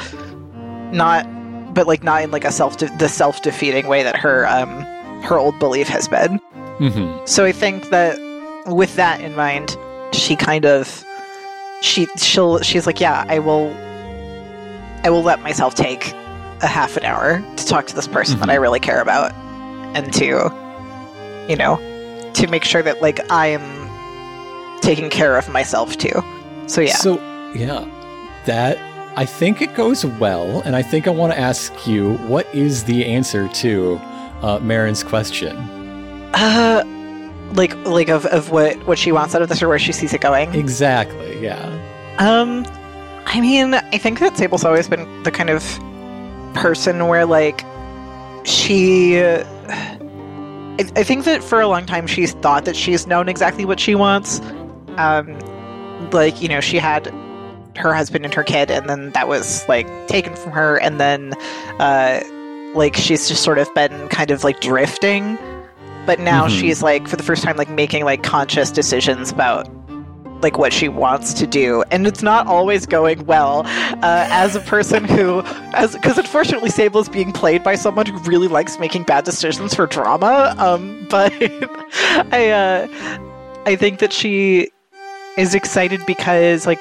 [0.92, 1.24] Not,
[1.74, 4.82] but like not in like a self the self defeating way that her um
[5.22, 6.38] her old belief has been.
[6.78, 8.18] hmm So I think that
[8.66, 9.76] with that in mind,
[10.12, 11.04] she kind of
[11.80, 13.70] she she'll she's like, yeah, I will
[15.02, 16.12] I will let myself take
[16.62, 19.32] a half an hour to talk to this person that I really care about
[19.94, 20.50] and to
[21.48, 21.76] you know,
[22.34, 26.22] to make sure that like I am taking care of myself too.
[26.66, 26.94] So yeah.
[26.94, 27.20] So
[27.54, 27.84] yeah,
[28.46, 28.78] that
[29.18, 32.84] I think it goes well, and I think I want to ask you what is
[32.84, 33.96] the answer to
[34.42, 35.56] uh, Marin's question.
[36.34, 36.84] uh
[37.54, 40.14] like like of, of what what she wants out of this or where she sees
[40.14, 40.54] it going.
[40.54, 41.42] Exactly.
[41.42, 41.66] Yeah.
[42.18, 42.64] Um,
[43.26, 45.62] I mean, I think that Sable's always been the kind of
[46.54, 47.64] person where, like,
[48.44, 49.20] she.
[49.20, 53.78] I, I think that for a long time she's thought that she's known exactly what
[53.78, 54.40] she wants.
[54.96, 55.38] Um,
[56.10, 57.12] like, you know, she had
[57.76, 61.34] her husband and her kid, and then that was, like, taken from her, and then,
[61.78, 62.20] uh,
[62.74, 65.38] like, she's just sort of been kind of, like, drifting.
[66.06, 66.60] But now Mhm.
[66.60, 69.68] she's, like, for the first time, like, making, like, conscious decisions about
[70.42, 71.82] like what she wants to do.
[71.90, 77.00] And it's not always going well uh, as a person who as because unfortunately sable
[77.00, 80.54] is being played by someone who really likes making bad decisions for drama.
[80.58, 81.32] Um, but
[82.32, 82.86] i uh,
[83.66, 84.70] i think that she
[85.36, 86.80] is excited because like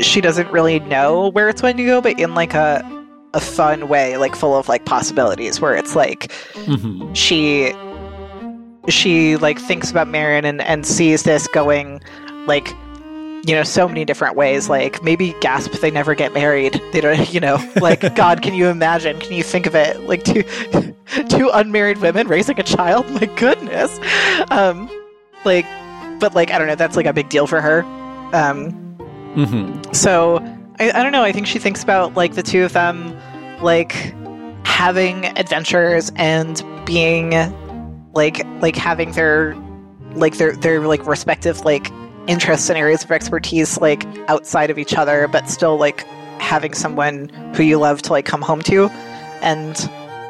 [0.00, 2.82] she doesn't really know where it's going to go but in like a
[3.34, 7.72] a fun way like full of like possibilities where it's like hmm she
[8.88, 12.02] she like thinks about Marin and, and sees this going
[12.46, 12.74] like
[13.46, 16.80] you know so many different ways like maybe gasp they never get married.
[16.92, 19.18] They don't you know like god can you imagine?
[19.20, 20.00] Can you think of it?
[20.00, 20.42] Like two
[21.28, 23.08] two unmarried women raising a child?
[23.20, 23.98] My goodness.
[24.50, 24.90] Um
[25.44, 25.66] like
[26.20, 27.82] but like i don't know that's like a big deal for her.
[28.32, 28.70] Um
[29.34, 30.38] hmm so
[30.80, 31.22] I, I don't know.
[31.22, 33.16] I think she thinks about like the two of them,
[33.62, 33.92] like
[34.66, 37.30] having adventures and being
[38.12, 39.54] like like having their
[40.14, 41.90] like their their like respective like
[42.26, 46.06] interests and areas of expertise like outside of each other, but still like
[46.38, 48.88] having someone who you love to like come home to,
[49.42, 49.76] and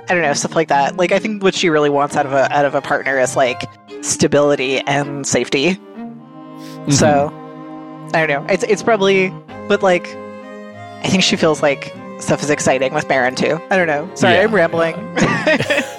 [0.09, 0.97] I don't know stuff like that.
[0.97, 3.37] Like I think what she really wants out of a out of a partner is
[3.37, 3.63] like
[4.03, 5.75] stability and safety.
[5.75, 6.91] Mm-hmm.
[6.91, 7.29] So
[8.15, 8.53] I don't know.
[8.53, 9.31] It's it's probably,
[9.69, 13.61] but like, I think she feels like stuff is exciting with Marin too.
[13.71, 14.09] I don't know.
[14.15, 14.43] Sorry, Yeah.
[14.43, 14.95] I'm rambling.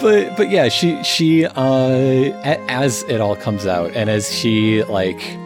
[0.00, 1.90] but but yeah, she she uh
[2.68, 5.36] as it all comes out and as she like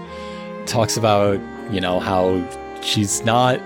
[0.66, 1.38] talks about,
[1.70, 2.42] you know, how
[2.82, 3.60] she's not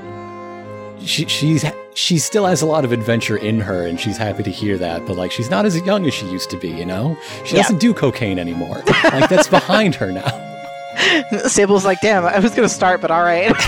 [1.00, 4.50] she she's she still has a lot of adventure in her and she's happy to
[4.50, 7.16] hear that, but like she's not as young as she used to be, you know?
[7.44, 7.62] She Yeah.
[7.62, 8.82] doesn't do cocaine anymore.
[9.04, 10.44] like that's behind her now.
[11.46, 13.54] Sable's like, damn, I was gonna start, but all right.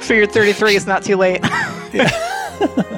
[0.00, 1.40] Figured 33 is not too late.
[1.92, 2.92] It's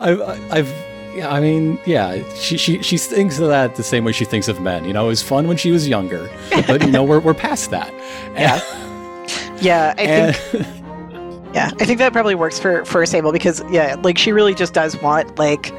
[0.00, 0.84] like I've I've
[1.14, 4.46] yeah, I mean, yeah, she, she she thinks of that the same way she thinks
[4.46, 4.84] of men.
[4.84, 6.30] You know, it was fun when she was younger,
[6.66, 7.92] but you know, we're we're past that.
[8.34, 8.60] Yeah.
[9.60, 10.66] Yeah, I And, think
[11.54, 14.72] yeah, I think that probably works for for Sable because yeah, like she really just
[14.74, 15.72] does want like,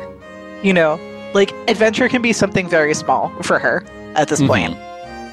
[0.61, 0.99] you know,
[1.33, 4.75] like adventure can be something very small for her at this point.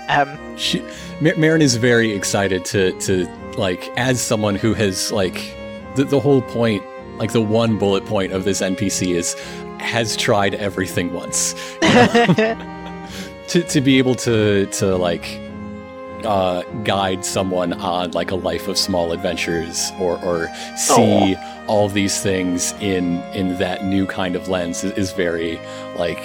[0.09, 0.81] Um, she,
[1.21, 3.27] Ma- Marin is very excited to to
[3.59, 5.53] like as someone who has like
[5.97, 6.85] the, the whole point,
[7.19, 9.35] like the one bullet point of this NPC is
[9.81, 11.55] has tried everything once.
[11.81, 15.41] to to be able to to like
[16.25, 21.37] uh, guide someone on like a life of small adventures or or see
[21.69, 25.59] all these things in in that new kind of lens is, is very
[25.97, 26.23] like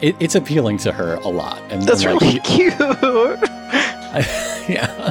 [0.00, 2.74] it, it's appealing to her a lot and that's and, like, really cute.
[4.68, 5.10] yeah.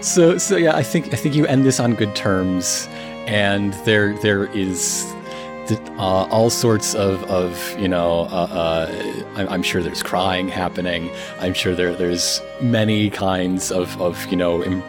[0.00, 2.88] So so yeah, I think I think you end this on good terms,
[3.26, 5.04] and there there is
[5.98, 8.22] uh, all sorts of of you know.
[8.30, 11.10] Uh, uh, I'm, I'm sure there's crying happening.
[11.40, 14.82] I'm sure there there's many kinds of of you know em-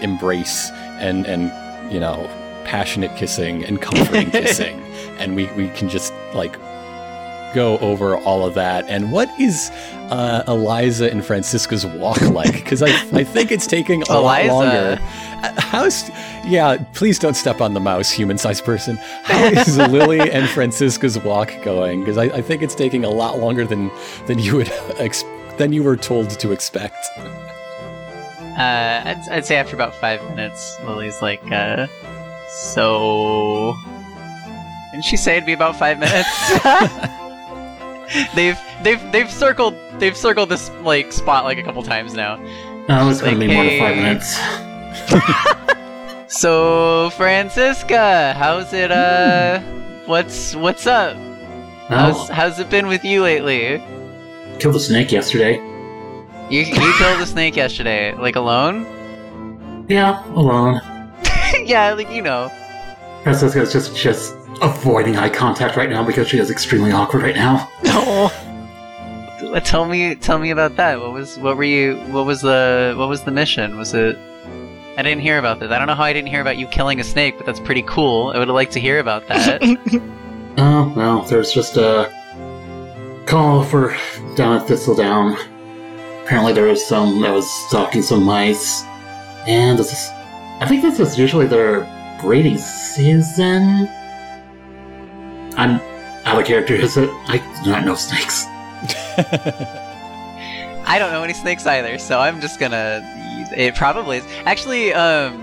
[0.00, 2.28] embrace and and you know
[2.64, 4.80] passionate kissing and comforting kissing,
[5.18, 6.56] and we we can just like
[7.54, 8.88] go over all of that.
[8.88, 9.70] And what is
[10.10, 12.52] uh, Eliza and Francisca's walk like?
[12.52, 14.96] Because I, I think it's taking a lot longer.
[15.58, 16.08] How's
[16.46, 16.76] yeah?
[16.94, 18.96] Please don't step on the mouse, human-sized person.
[19.24, 22.00] How is Lily and Francisca's walk going?
[22.00, 23.90] Because I, I think it's taking a lot longer than
[24.26, 25.24] than you would ex-
[25.56, 26.96] than you were told to expect.
[28.56, 31.86] Uh, I'd, I'd say after about five minutes, Lily's like, uh,
[32.48, 33.74] so.
[34.92, 36.28] Didn't she say it'd be about five minutes?
[38.34, 42.38] they've they've they've circled they've circled this like spot like a couple times now.
[42.88, 44.38] Oh, it's Like, be more than five minutes.
[46.28, 48.90] So Francisca, how's it?
[48.90, 49.60] Uh,
[50.06, 51.16] what's what's up?
[51.88, 53.80] How's Oh, how's it been with you lately?
[54.58, 55.54] killed a snake yesterday.
[56.50, 58.86] You you killed a snake yesterday, like alone?
[59.88, 60.80] Yeah, alone.
[61.64, 62.50] yeah, like you know.
[63.22, 67.34] Francisca is just just avoiding eye contact right now because she is extremely awkward right
[67.36, 67.70] now.
[67.84, 68.30] no.
[69.52, 71.00] Uh, Tell me tell me about that.
[71.00, 71.96] What was what were you?
[72.10, 73.76] What was the what was the mission?
[73.78, 74.18] Was it?
[74.98, 75.70] I didn't hear about this.
[75.70, 77.82] I don't know how I didn't hear about you killing a snake, but that's pretty
[77.82, 78.32] cool.
[78.34, 79.62] I would have liked to hear about that.
[80.58, 82.10] Oh, well, there's just a
[83.26, 83.94] call for
[84.36, 85.36] down at Thistledown.
[86.24, 88.82] Apparently there was some that was stalking some mice.
[89.46, 90.08] And this is
[90.60, 91.80] I think this is usually their
[92.22, 93.86] breeding season.
[95.56, 95.80] I'm
[96.24, 97.08] out of character, is it?
[97.28, 98.44] I do not know snakes.
[100.88, 103.00] I don't know any snakes either, so I'm just gonna.
[103.56, 104.24] It probably is.
[104.44, 105.40] Actually, um,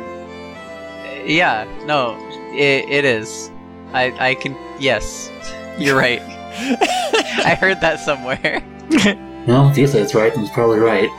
[1.25, 2.17] yeah, no,
[2.53, 3.51] it, it is.
[3.93, 4.55] I I can.
[4.79, 5.29] Yes,
[5.77, 6.21] you're right.
[7.45, 8.63] I heard that somewhere.
[9.45, 11.09] Well, if you say it's right, then it's probably right.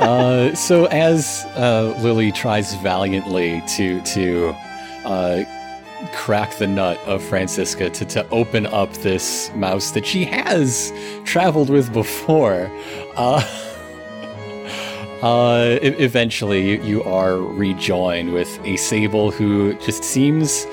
[0.00, 4.54] uh, so as uh, Lily tries valiantly to to
[5.04, 5.44] uh,
[6.12, 10.92] crack the nut of Francisca to, to open up this mouse that she has
[11.24, 12.70] traveled with before,
[13.16, 13.42] uh,
[15.22, 20.66] uh, eventually you, you are rejoined with a Sable who just seems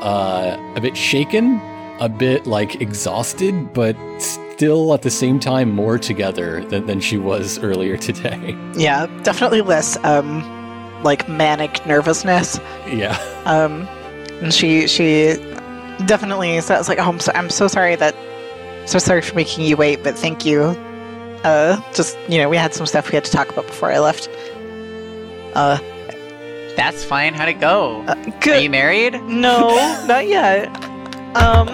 [0.00, 1.60] uh, a bit shaken,
[2.00, 7.18] a bit like exhausted, but still at the same time more together than, than she
[7.18, 8.56] was earlier today.
[8.76, 10.42] Yeah, definitely less um
[11.02, 12.58] like manic nervousness.
[12.88, 13.16] Yeah.
[13.46, 13.88] Um
[14.42, 15.34] and she she
[16.06, 18.14] definitely says like, "Oh, I'm so, I'm so sorry that
[18.86, 20.76] so sorry for making you wait, but thank you."
[21.44, 23.98] Uh just, you know, we had some stuff we had to talk about before I
[23.98, 24.28] left.
[25.54, 25.78] Uh,
[26.76, 27.32] That's fine.
[27.34, 28.02] How'd it go?
[28.08, 28.14] uh
[28.50, 29.14] Are you married?
[29.24, 29.68] No,
[30.06, 30.68] not yet.
[31.36, 31.68] Um,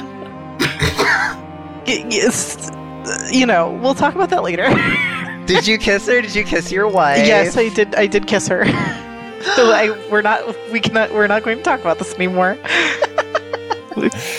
[1.87, 2.71] yes,
[3.33, 4.69] you know, we'll talk about that later.
[5.47, 6.21] Did you kiss her?
[6.23, 7.27] Did you kiss your wife?
[7.27, 7.95] yes, I did.
[7.97, 8.65] I did kiss her.
[9.57, 10.41] so I, we're not.
[10.71, 11.13] We cannot.
[11.13, 12.53] We're not going to talk about this anymore.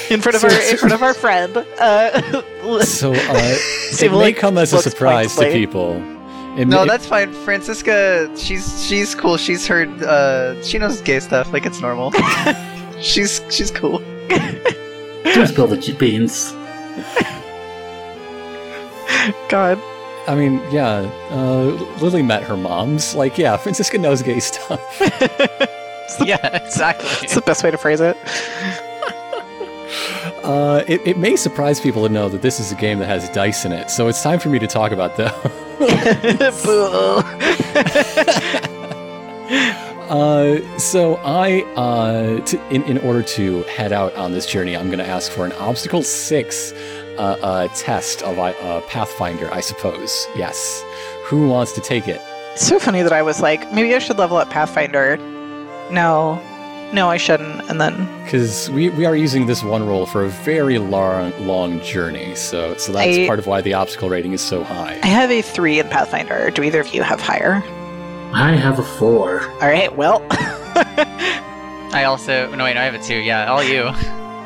[0.10, 1.58] in front of So- our in front of our friend.
[1.80, 2.42] Uh,
[2.84, 3.18] So uh,
[4.02, 5.96] it may come as a surprise to people.
[6.58, 7.32] It No, may- that's fine.
[7.34, 9.38] Francisca, she's she's cool.
[9.38, 9.90] She's heard.
[10.04, 11.52] Uh, she knows gay stuff.
[11.54, 12.12] Like it's normal.
[13.02, 14.00] she's she's cool.
[15.24, 16.54] Don't spill the beans.
[19.50, 19.80] God.
[20.28, 21.10] I mean, yeah.
[21.30, 23.16] Uh, Lily met her moms.
[23.16, 24.82] Like, yeah, Francisca knows gay stuff.
[26.24, 27.10] yeah, exactly.
[27.24, 28.18] It's the best way to phrase it.
[30.44, 33.30] Uh, it, it may surprise people to know that this is a game that has
[33.30, 33.90] dice in it.
[33.90, 35.34] So it's time for me to talk about that.
[36.66, 37.24] Boo.
[40.10, 44.88] Uh, so I, uh, to, in, in order to head out on this journey, I'm
[44.88, 46.74] going to ask for an obstacle six
[47.18, 50.28] uh, uh, test of uh, Pathfinder, I suppose.
[50.36, 50.84] Yes.
[51.26, 52.22] Who wants to take it?
[52.54, 55.18] It's so funny that I was like, maybe I should level up Pathfinder.
[55.92, 56.42] No,
[56.94, 57.68] no, I shouldn't.
[57.70, 61.82] And then Because we, we are using this one roll for a very long long
[61.82, 65.00] journey, so so that's I- part of why the obstacle rating is so high.
[65.04, 66.52] I have a three in Pathfinder.
[66.52, 67.64] Do either of you have higher?
[68.34, 69.42] I have a four.
[69.62, 70.26] All right, well.
[71.96, 73.18] I also no wait, I have a two.
[73.18, 73.92] Yeah, all you.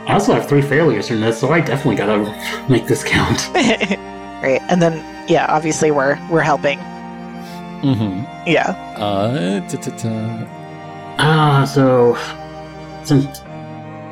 [0.07, 3.49] I also have three failures in this, so I definitely gotta make this count.
[3.53, 6.79] right, and then yeah, obviously we're we're helping.
[6.79, 8.23] Mm-hmm.
[8.49, 8.69] Yeah.
[8.97, 10.47] Uh, ta- ta- ta.
[11.19, 12.15] Ah, so
[13.03, 13.25] since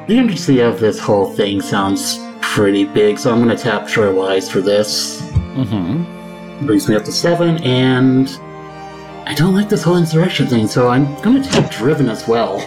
[0.07, 4.61] the urgency of this whole thing sounds pretty big, so I'm gonna tap Trailwise for
[4.61, 5.21] this.
[5.55, 6.65] Mm-hmm.
[6.65, 8.27] Brings me up to seven, and
[9.27, 12.61] I don't like this whole insurrection thing, so I'm gonna tap Driven as well,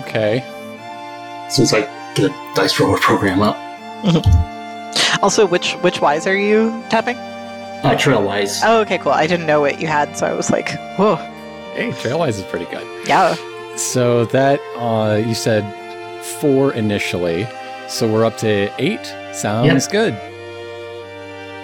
[0.00, 0.42] Okay.
[1.50, 1.82] since I
[2.20, 3.56] get a dice roller program up.
[5.22, 7.16] Also, which which wise are you tapping?
[7.16, 8.60] Uh, Trailwise.
[8.64, 9.12] Oh, okay, cool.
[9.12, 11.16] I didn't know what you had, so I was like, whoa,
[11.74, 12.86] Hey, Trailwise is pretty good.
[13.06, 13.34] yeah.
[13.76, 15.64] So that uh, you said
[16.40, 17.46] four initially,
[17.88, 19.04] so we're up to eight.
[19.32, 20.12] Sounds good.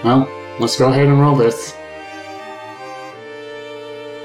[0.05, 0.29] Well,
[0.61, 1.75] let's go ahead and roll this.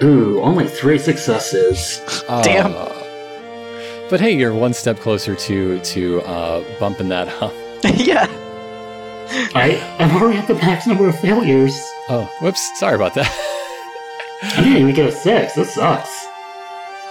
[0.04, 2.02] Ooh, only three successes.
[2.44, 2.74] Damn.
[2.76, 3.01] Uh,
[4.12, 7.54] but hey, you're one step closer to to uh, bumping that up.
[7.96, 8.28] yeah.
[9.56, 11.74] I, I'm already at the max number of failures.
[12.10, 12.78] Oh, whoops!
[12.78, 13.32] Sorry about that.
[14.44, 15.56] I didn't even get a six.
[15.56, 16.28] This sucks.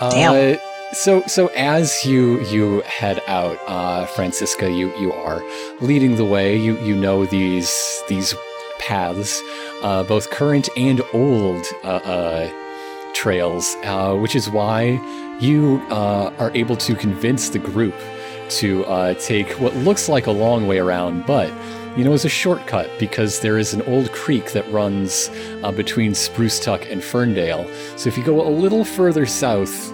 [0.00, 0.54] Damn.
[0.54, 0.58] Uh,
[0.92, 5.42] so so as you you head out, uh, Francisca, you you are
[5.80, 6.54] leading the way.
[6.56, 8.34] You you know these these
[8.78, 9.40] paths,
[9.82, 12.50] uh, both current and old uh, uh,
[13.14, 14.98] trails, uh, which is why
[15.40, 17.94] you uh, are able to convince the group
[18.50, 21.52] to uh, take what looks like a long way around, but
[21.96, 25.28] you know, is a shortcut because there is an old creek that runs
[25.62, 27.68] uh, between Spruce Tuck and Ferndale.
[27.96, 29.92] So if you go a little further south,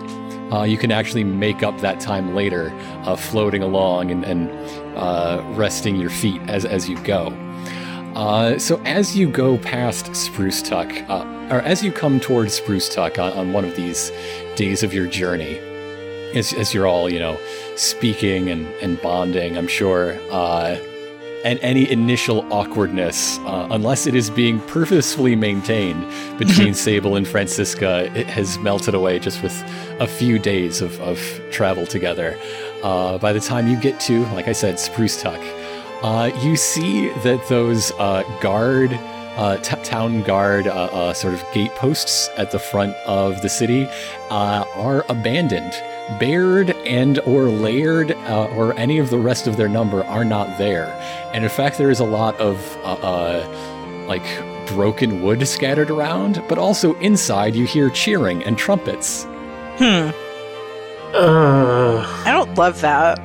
[0.53, 2.70] uh, you can actually make up that time later,
[3.16, 4.51] floating along and, and
[4.97, 7.28] uh, resting your feet as, as you go.
[8.14, 10.90] Uh, so as you go past Spruce Tuck,
[11.51, 14.11] or as you come towards Spruce Tuck on, on one of these
[14.57, 15.59] days of your journey,
[16.35, 17.39] as, as you're all, you know,
[17.77, 20.77] speaking and, and bonding, I'm sure, uh,
[21.45, 26.05] and any initial awkwardness, uh, unless it is being purposefully maintained
[26.39, 29.55] between Sable and Francisca, it has melted away just with
[30.01, 31.21] a few days of, of
[31.53, 32.37] travel together.
[32.83, 35.41] Uh, by the time you get to, like I said, Spruce Tuck,
[36.03, 38.91] uh, you see that those uh, guard,
[39.37, 43.49] uh, t- town guard, uh, uh, sort of gate posts at the front of the
[43.49, 43.87] city
[44.30, 45.72] uh, are abandoned.
[46.18, 50.57] Baird and or Laird uh, or any of the rest of their number are not
[50.57, 50.87] there,
[51.34, 54.24] and in fact, there is a lot of uh, uh, like
[54.68, 56.43] broken wood scattered around.
[56.49, 59.24] But also inside, you hear cheering and trumpets.
[59.78, 60.11] Hmm.
[61.12, 63.18] Uh, I don't love that.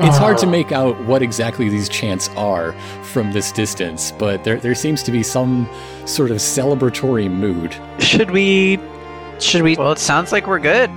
[0.00, 2.72] It's hard to uh, make out what exactly these chants are
[3.02, 5.68] from this distance, but there there seems to be some
[6.04, 7.74] sort of celebratory mood.
[8.02, 8.78] Should we?
[9.40, 9.76] Should we?
[9.76, 10.90] Well, it sounds like we're good.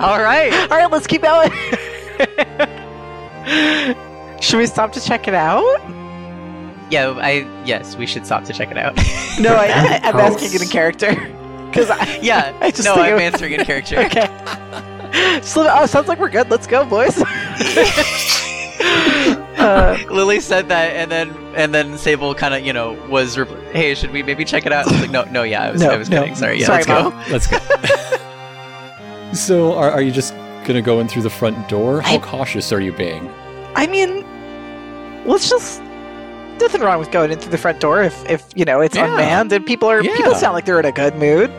[0.00, 0.52] all right.
[0.70, 1.50] All right, let's keep going.
[4.40, 5.80] Should we stop to check it out?
[6.90, 8.96] Yeah, I yes, we should stop to check it out.
[9.40, 10.44] No, I, I'm posts.
[10.44, 11.10] asking in character.
[11.66, 13.98] Because I, yeah, I just no, I'm was- answering in character.
[13.98, 14.28] okay.
[15.42, 16.50] So, oh, sounds like we're good.
[16.50, 17.16] Let's go, boys.
[19.58, 23.72] uh, Lily said that, and then and then Sable kind of you know was, repl-
[23.72, 24.86] hey, should we maybe check it out?
[24.88, 26.20] I was like, no, no, yeah, I was, No, I was no.
[26.20, 26.34] kidding.
[26.34, 27.10] Sorry, yeah, Sorry, let's go.
[27.30, 27.58] Let's go.
[29.32, 30.34] so, are, are you just
[30.66, 32.00] gonna go in through the front door?
[32.00, 33.30] How I- cautious are you being?
[33.76, 34.24] I mean,
[35.26, 35.80] let's just.
[36.60, 39.10] Nothing wrong with going in through the front door if, if you know it's Yeah.
[39.10, 40.16] unmanned and people are Yeah.
[40.16, 41.50] people sound like they're in a good mood.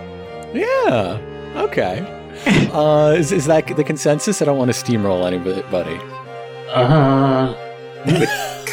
[0.54, 1.20] Yeah.
[1.58, 2.00] Okay.
[2.76, 4.42] Uh, is, is that the consensus?
[4.42, 5.98] I don't want to steamroll anybody.
[6.70, 7.56] Uh,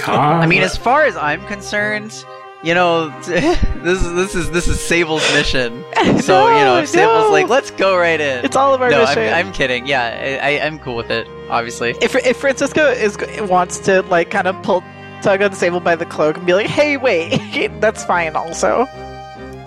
[0.08, 2.24] I mean, as far as I'm concerned,
[2.62, 5.84] you know, this is this is this is Sable's mission.
[6.22, 7.30] So you know, if Sable's no.
[7.30, 8.44] like, let's go right in.
[8.44, 9.22] it's all of our no, mission.
[9.22, 9.86] I'm, I'm kidding.
[9.86, 11.26] Yeah, I, I, I'm cool with it.
[11.48, 11.90] Obviously.
[12.00, 13.16] if if Francisca is
[13.48, 14.82] wants to like kind of pull
[15.22, 18.86] tug on Sable by the cloak and be like, "Hey, wait, that's fine." Also,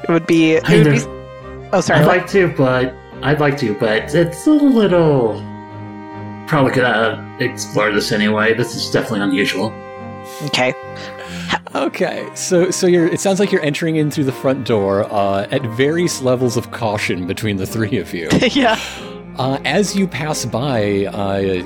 [0.04, 0.54] it would be.
[0.54, 2.02] It would be oh, sorry.
[2.02, 5.42] I'd like to, but I'd like to, but it's a little.
[6.48, 8.54] Probably could uh, explore this anyway.
[8.54, 9.74] This is definitely unusual.
[10.46, 10.74] Okay.
[11.74, 13.08] Okay, so so you're.
[13.08, 16.72] It sounds like you're entering in through the front door uh, at various levels of
[16.72, 18.30] caution between the three of you.
[18.52, 18.80] yeah.
[19.38, 21.62] Uh, as you pass by, uh,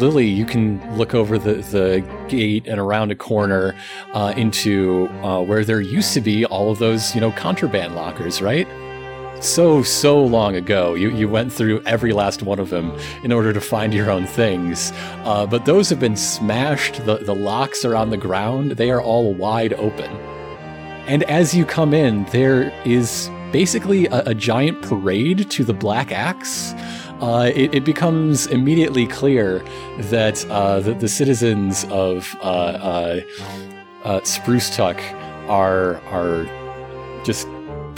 [0.00, 3.76] Lily, you can look over the, the gate and around a corner
[4.12, 8.42] uh, into uh, where there used to be all of those, you know, contraband lockers,
[8.42, 8.66] right?
[9.40, 13.54] So, so long ago, you, you went through every last one of them in order
[13.54, 14.92] to find your own things.
[15.24, 17.06] Uh, but those have been smashed.
[17.06, 20.10] The, the locks are on the ground, they are all wide open.
[21.06, 26.12] And as you come in, there is basically a, a giant parade to the Black
[26.12, 26.74] Axe.
[27.22, 29.64] Uh, it, it, becomes immediately clear
[29.98, 33.20] that uh, the, the, citizens of uh, uh,
[34.04, 34.98] uh Spruce Tuck
[35.48, 36.44] are are
[37.24, 37.46] just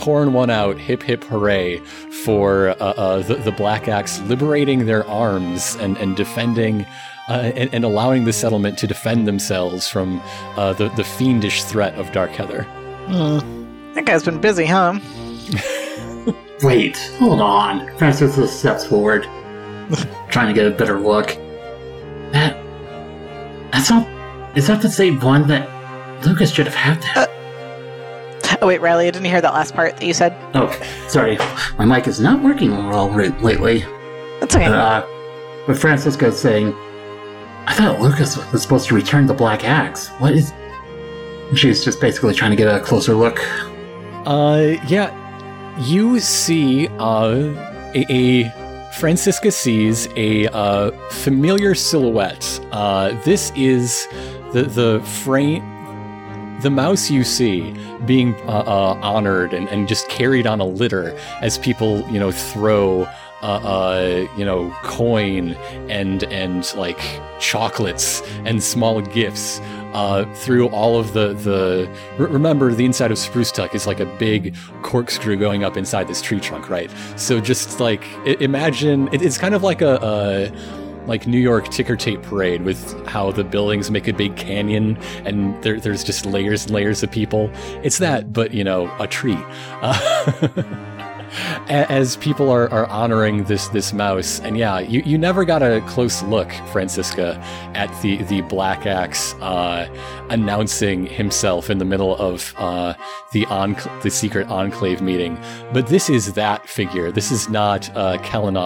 [0.02, 1.78] pouring one out, hip hip hooray
[2.24, 6.84] for uh, the, the, Black Axe liberating their arms and, and defending
[7.28, 10.20] and, and, allowing the settlement to defend themselves from
[10.56, 12.66] the, the fiendish threat of Darkheather.
[13.06, 13.94] Mm.
[13.94, 14.98] That guy's been busy, huh?
[16.62, 17.94] Wait, hold on.
[17.98, 19.22] Francis steps forward,
[20.30, 21.28] trying to get a better look.
[22.32, 22.56] That.
[23.70, 24.08] That's not.
[24.56, 25.68] Is that the same one that
[26.24, 27.02] Lucas should have had?
[27.14, 27.41] That?
[28.60, 30.36] Oh, wait, Riley, I didn't hear that last part that you said.
[30.54, 30.70] Oh,
[31.08, 31.38] sorry.
[31.78, 33.84] My mic is not working well lately.
[34.40, 34.66] That's okay.
[34.66, 35.02] Uh,
[35.66, 36.74] but Francisca's saying,
[37.66, 40.08] I thought Lucas was supposed to return the Black Axe.
[40.18, 40.52] What is.
[41.54, 43.38] She's just basically trying to get a closer look.
[44.26, 45.10] Uh, yeah,
[45.80, 47.52] you see uh,
[47.94, 52.60] a, a Francisca sees a uh, familiar silhouette.
[52.72, 54.08] Uh, this is
[54.52, 55.62] the the frame.
[56.62, 57.74] The mouse you see
[58.06, 62.30] being uh, uh, honored and, and just carried on a litter as people, you know,
[62.30, 63.08] throw
[63.42, 65.54] uh, uh, you know, coin
[65.90, 67.00] and and like
[67.40, 69.58] chocolates and small gifts
[69.94, 71.90] uh, through all of the the.
[72.18, 76.22] remember, the inside of Spruce Tuck is like a big corkscrew going up inside this
[76.22, 76.88] tree trunk, right?
[77.16, 82.22] So just like imagine, it's kind of like a, a like New York ticker tape
[82.22, 86.74] parade with how the buildings make a big canyon and there, there's just layers and
[86.74, 87.50] layers of people.
[87.82, 89.38] It's that, but you know, a tree.
[89.80, 90.88] Uh,
[91.68, 94.40] as people are, are honoring this this mouse.
[94.40, 97.38] And yeah, you, you never got a close look, Francisca,
[97.74, 99.88] at the the Black Axe uh,
[100.30, 102.94] announcing himself in the middle of uh,
[103.32, 103.46] the
[104.02, 105.38] the secret enclave meeting.
[105.72, 107.10] But this is that figure.
[107.10, 108.18] This is not uh,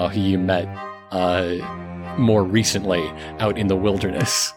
[0.08, 0.66] who you met
[1.12, 1.85] uh,
[2.18, 3.08] more recently
[3.38, 4.52] out in the wilderness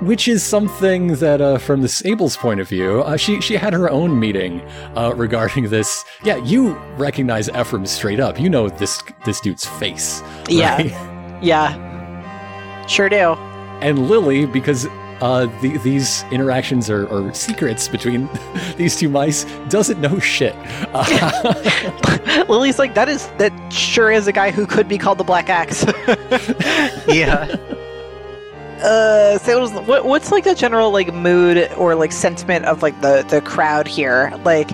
[0.00, 3.72] which is something that, uh, from the Sable's point of view, uh, she she had
[3.72, 4.60] her own meeting
[4.96, 6.04] uh, regarding this.
[6.22, 8.38] Yeah, you recognize Ephraim straight up.
[8.38, 10.22] You know this this dude's face.
[10.22, 10.50] Right?
[10.50, 13.34] Yeah, yeah, sure do.
[13.80, 14.86] And Lily, because
[15.20, 18.28] uh, the, these interactions are, are, secrets between
[18.76, 20.54] these two mice, doesn't know shit.
[20.94, 25.24] Uh, Lily's like, that is that sure is a guy who could be called the
[25.24, 25.84] Black Axe.
[27.08, 27.56] yeah
[28.82, 33.24] uh so what, what's like the general like mood or like sentiment of like the
[33.28, 34.70] the crowd here like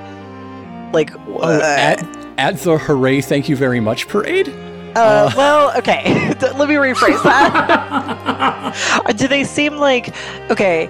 [0.93, 2.03] like oh, at,
[2.39, 4.49] at the hooray thank you very much parade
[4.97, 8.75] uh, uh well okay let me rephrase that
[9.17, 10.15] do they seem like
[10.51, 10.89] okay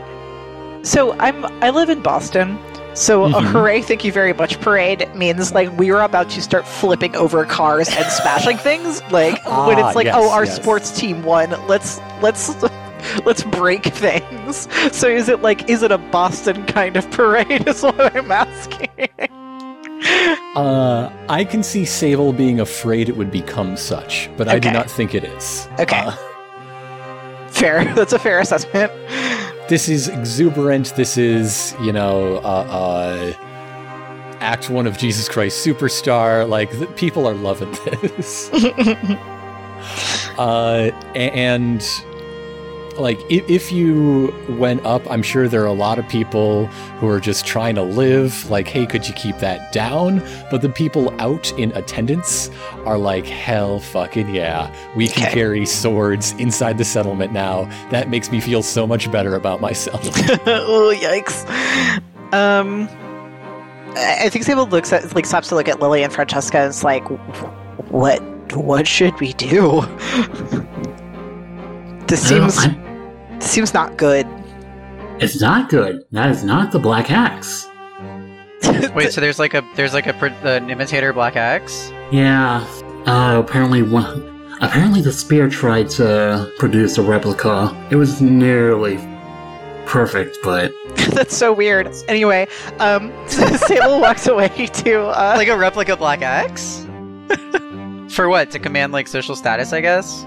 [0.82, 2.59] so i'm i live in boston
[2.94, 3.34] so mm-hmm.
[3.34, 7.14] a hooray thank you very much parade means like we are about to start flipping
[7.16, 10.57] over cars and smashing things like ah, when it's like yes, oh our yes.
[10.57, 12.55] sports team won let's let's
[13.24, 14.68] let's break things.
[14.92, 17.66] So is it like is it a Boston kind of parade?
[17.68, 19.43] Is what I'm asking.
[20.55, 24.57] Uh, I can see Sable being afraid it would become such, but okay.
[24.57, 25.66] I do not think it is.
[25.80, 25.98] Okay.
[25.98, 26.12] Uh,
[27.48, 27.84] fair.
[27.96, 28.92] That's a fair assessment.
[29.68, 30.94] This is exuberant.
[30.94, 33.32] This is, you know, uh, uh,
[34.38, 36.48] Act One of Jesus Christ Superstar.
[36.48, 38.48] Like the, people are loving this.
[40.38, 41.84] uh, and
[42.99, 46.66] like if, if you went up i'm sure there are a lot of people
[46.99, 50.22] who are just trying to live like hey could you keep that down?
[50.51, 52.51] But the people out in attendance
[52.84, 55.32] are like hell fucking yeah we can okay.
[55.32, 57.64] carry swords inside the settlement now.
[57.90, 60.03] That makes me feel so much better about myself.
[60.47, 61.45] Oh yikes.
[62.32, 62.88] Um
[63.97, 66.82] i think Sable looks at like stops to look at lily and francisca and is
[66.82, 67.05] like
[67.90, 68.20] what
[68.55, 69.82] what should we do?
[72.07, 72.66] This seems
[73.45, 74.26] seems not good.
[75.20, 76.05] It's not good.
[76.12, 77.68] That is not the Black Axe.
[78.95, 81.92] Wait, so there's like a there's like a an imitator Black Axe?
[82.11, 82.66] Yeah.
[83.07, 84.30] Uh, apparently one.
[84.61, 87.74] Apparently, the spear tried to produce a replica.
[87.90, 88.97] It was nearly
[89.86, 90.72] perfect, but
[91.12, 91.88] That's so weird.
[92.09, 92.47] Anyway,
[92.78, 96.86] um, Sable walks away to uh, like a replica Black Axe?
[98.11, 98.51] For what?
[98.53, 100.24] To command like social status, I guess.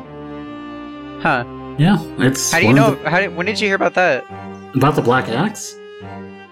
[1.22, 1.46] Huh?
[1.78, 2.52] Yeah, it's.
[2.52, 2.94] How do you know?
[2.94, 4.26] of How did, when did you hear about that?
[4.76, 5.76] about the Black Axe?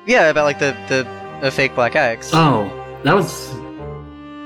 [0.05, 1.07] Yeah, about like the the,
[1.41, 2.31] the fake Black Axe.
[2.33, 2.69] Oh,
[3.03, 3.51] that was.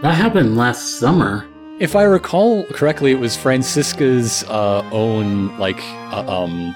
[0.02, 1.46] That happened last summer.
[1.80, 5.82] If I recall correctly, it was Francisca's uh, own like
[6.14, 6.76] uh, um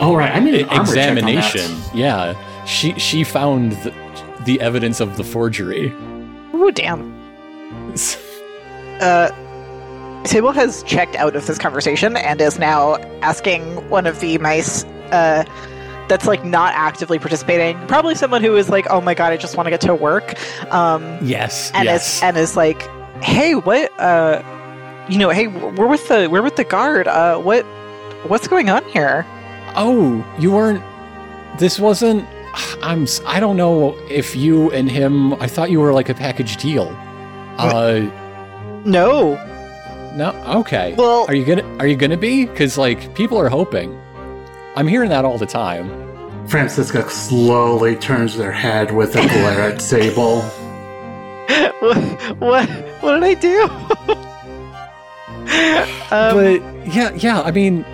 [0.00, 1.18] Oh right, I made an armor check on that.
[1.28, 1.80] examination.
[1.94, 2.34] Yeah,
[2.64, 3.94] she she found the,
[4.44, 5.92] the evidence of the forgery.
[6.54, 7.18] ooh, damn.
[9.00, 9.30] Uh,
[10.24, 14.84] Sable has checked out of this conversation and is now asking one of the mice
[15.12, 15.44] uh,
[16.08, 19.56] that's like not actively participating, probably someone who is like, "Oh my god, I just
[19.56, 20.34] want to get to work,"
[20.72, 22.16] um, Yes, and yes.
[22.18, 22.82] is and is like,
[23.22, 23.90] "Hey, what?
[23.98, 24.42] Uh,
[25.08, 27.08] you know, hey, we're with the we're with the guard.
[27.08, 27.64] Uh, what
[28.28, 29.24] what's going on here?"
[29.76, 30.82] oh, you weren't.
[31.58, 32.26] This wasn't.
[32.82, 33.04] I'm.
[33.04, 35.32] s- I don't know if you and him.
[35.34, 36.88] I thought you were like a package deal.
[37.58, 38.00] Uh,
[38.84, 39.36] No.
[40.14, 40.30] No.
[40.60, 40.94] Okay.
[40.96, 42.46] Well, Are you gonna Are you gonna be?
[42.46, 43.98] Because like people are hoping.
[44.76, 45.88] I'm hearing that all the time.
[46.48, 50.40] Francisca slowly turns their head with a glare at Sable.
[51.80, 51.98] what
[52.38, 52.68] what
[53.00, 53.62] what did I do?
[56.10, 56.60] um, but
[56.94, 57.40] yeah, yeah.
[57.42, 57.84] I mean,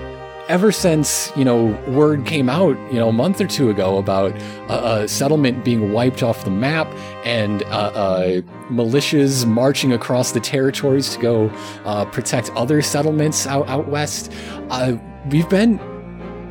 [0.49, 4.33] ever since you know word came out, you know, a month or two ago about
[4.69, 6.87] a, a settlement being wiped off the map
[7.25, 8.41] and uh, uh,
[8.71, 11.49] militias marching across the territories to go
[11.85, 14.33] uh, protect other settlements out out west,
[14.71, 14.97] uh,
[15.31, 15.81] we've been.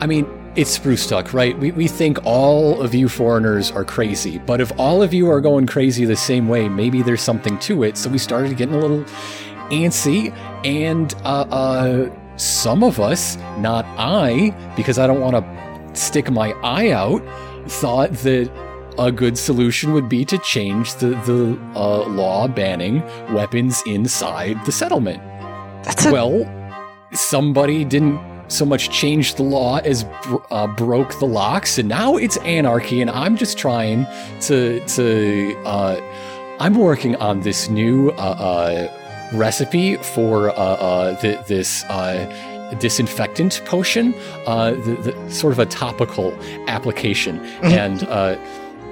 [0.01, 0.27] I mean.
[0.55, 1.59] It's Spruce Tuck, right?
[1.59, 5.41] We, we think all of you foreigners are crazy, but if all of you are
[5.41, 7.97] going crazy the same way, maybe there's something to it.
[7.97, 9.03] So we started getting a little
[9.69, 10.33] antsy,
[10.63, 16.51] and uh, uh, some of us, not I, because I don't want to stick my
[16.63, 17.23] eye out,
[17.67, 18.51] thought that
[18.97, 23.01] a good solution would be to change the the uh, law banning
[23.33, 25.21] weapons inside the settlement.
[25.83, 26.49] that's a, Well,
[27.11, 32.15] somebody didn't so much change the law as br- uh, broke the locks, and now
[32.15, 33.01] it's anarchy.
[33.01, 34.05] And I'm just trying
[34.41, 35.57] to to.
[35.65, 35.99] Uh,
[36.59, 41.84] I'm working on this new uh, uh, recipe for uh, uh, th- this.
[41.86, 44.11] Uh, disinfectant potion
[44.47, 46.34] uh the, the sort of a topical
[46.67, 48.36] application and uh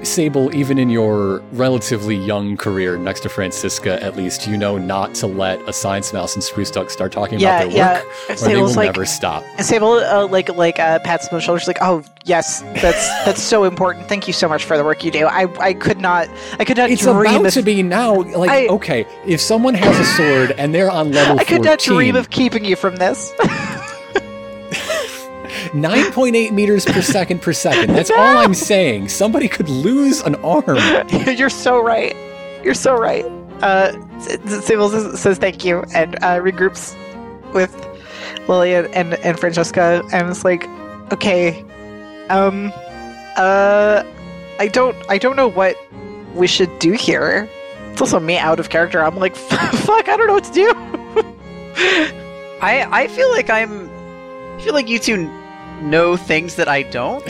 [0.03, 5.15] Sable, even in your relatively young career next to Francisca, at least, you know not
[5.15, 7.93] to let a science mouse and Spruce Tuck start talking Yeah, about their yeah.
[7.95, 9.43] work, or they Sable's will like never stop.
[9.59, 11.59] Sable uh, like like uh, pats him on the shoulder.
[11.59, 14.07] She's like, "Oh yes, that's that's so important.
[14.09, 15.25] Thank you so much for the work you do.
[15.25, 16.27] I I could not
[16.59, 18.13] I could not It's dream about of to be now.
[18.15, 21.79] Like, I- okay, if someone has a sword and they're on level I could not
[21.79, 23.31] dream of keeping you from this.
[25.71, 27.95] 9.8 meters per second per second.
[27.95, 29.09] That's all I'm saying.
[29.09, 30.77] Somebody could lose an arm.
[31.27, 32.15] You're so right.
[32.63, 33.25] You're so right.
[33.61, 36.95] Uh, S- Sable says, says thank you and uh, regroups
[37.53, 37.73] with
[38.47, 40.67] Lily and, and, and Francisca and it's like,
[41.13, 41.63] okay,
[42.29, 42.71] um,
[43.37, 44.03] uh,
[44.59, 45.77] I don't I don't know what
[46.35, 47.49] we should do here.
[47.91, 49.03] It's also me out of character.
[49.03, 50.73] I'm like, fuck, I don't know what to do.
[52.61, 53.89] I I feel like I'm.
[54.57, 55.27] I feel like you two
[55.83, 57.23] know things that I don't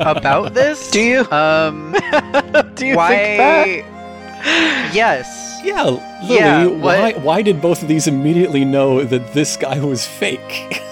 [0.00, 0.90] about this.
[0.92, 1.30] Do you?
[1.30, 1.92] Um.
[2.74, 3.08] do you why?
[3.16, 4.94] think that?
[4.94, 5.60] Yes.
[5.64, 10.06] yeah, Lily, Yeah, why, why did both of these immediately know that this guy was
[10.06, 10.82] fake?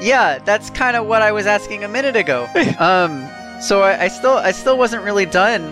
[0.00, 2.48] Yeah, that's kind of what I was asking a minute ago.
[2.80, 3.28] Um,
[3.60, 5.62] so I, I still, I still wasn't really done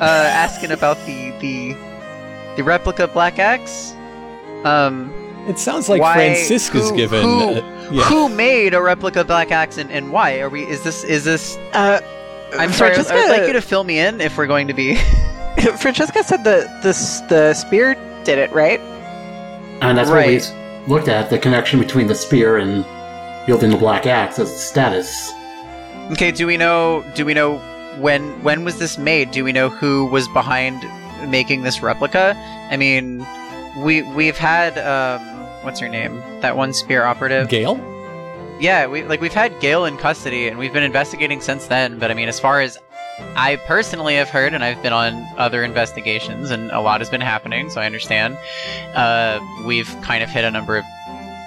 [0.00, 1.74] uh, asking about the the
[2.56, 3.94] the replica Black Axe.
[4.64, 5.10] Um,
[5.48, 7.22] It sounds like Why- Francisca's who- given.
[7.22, 8.02] who- uh, yeah.
[8.04, 10.38] who made a replica Black Axe and, and why?
[10.40, 10.64] Are we?
[10.66, 11.04] Is this?
[11.04, 11.56] Is this?
[11.72, 12.00] Uh,
[12.58, 12.94] I'm sorry.
[12.94, 14.94] Francisca, I'd like you to fill me in if we're going to be.
[15.78, 16.92] Francisca said the the
[17.28, 17.94] the spear
[18.24, 18.80] did it, right?
[19.80, 20.42] And that's Right.
[20.42, 22.84] what we looked at the connection between the spear and
[23.46, 25.32] wielding the black axe as status.
[26.12, 26.30] okay.
[26.30, 27.04] Do we know?
[27.14, 27.58] Do we know
[27.98, 28.42] when?
[28.42, 29.30] When was this made?
[29.30, 30.84] Do we know who was behind
[31.30, 32.34] making this replica?
[32.70, 33.26] I mean,
[33.78, 35.20] we we've had um,
[35.68, 36.16] what's her name?
[36.40, 37.50] That one spear operative.
[37.50, 37.78] Gail?
[38.58, 41.98] Yeah, we like we've had Gail in custody and we've been investigating since then.
[41.98, 42.78] But I mean, as far as
[43.36, 47.20] I personally have heard, and I've been on other investigations, and a lot has been
[47.20, 48.38] happening, so I understand.
[48.94, 50.84] Uh, we've kind of hit a number of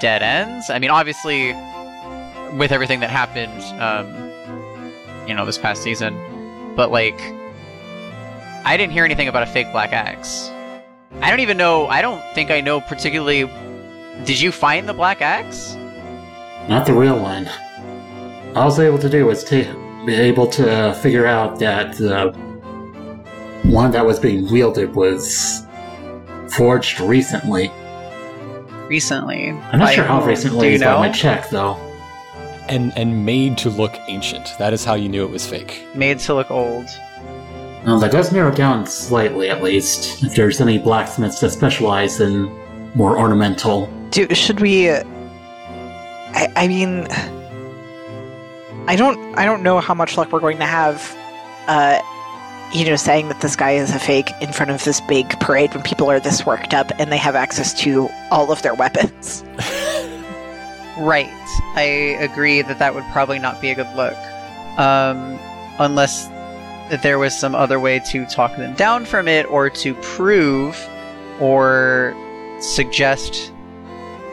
[0.01, 0.69] dead ends.
[0.69, 1.53] I mean, obviously,
[2.59, 6.13] with everything that happened, um, you know, this past season,
[6.75, 7.19] but like,
[8.65, 10.51] I didn't hear anything about a fake Black Axe.
[11.21, 11.87] I don't even know.
[11.87, 13.49] I don't think I know particularly.
[14.25, 15.75] Did you find the Black Axe?
[16.69, 17.49] Not the real one.
[18.55, 19.67] All I was able to do was take
[20.05, 22.31] be able to uh, figure out that the
[23.63, 25.65] one that was being wielded was
[26.49, 27.71] forged recently.
[28.87, 29.49] Recently.
[29.49, 31.75] I'm not By sure how recently Do you is by my check, though.
[32.67, 34.53] And and made to look ancient.
[34.59, 35.83] That is how you knew it was fake.
[35.95, 36.85] Made to look old.
[37.85, 40.23] Well, that does narrow down slightly, at least.
[40.23, 42.45] If there's any blacksmiths that specialize in
[42.95, 43.89] more ornamental.
[44.11, 44.89] Do should we?
[44.89, 45.03] uh,
[46.33, 47.07] I I mean,
[48.87, 51.15] I don't I don't know how much luck we're going to have.
[51.67, 52.01] Uh,
[52.73, 55.73] you know, saying that this guy is a fake in front of this big parade
[55.73, 59.43] when people are this worked up and they have access to all of their weapons.
[60.97, 61.31] Right.
[61.75, 64.15] I agree that that would probably not be a good look.
[64.77, 65.39] Um,
[65.79, 66.27] unless
[66.89, 70.87] that there was some other way to talk them down from it or to prove
[71.39, 72.13] or
[72.59, 73.51] suggest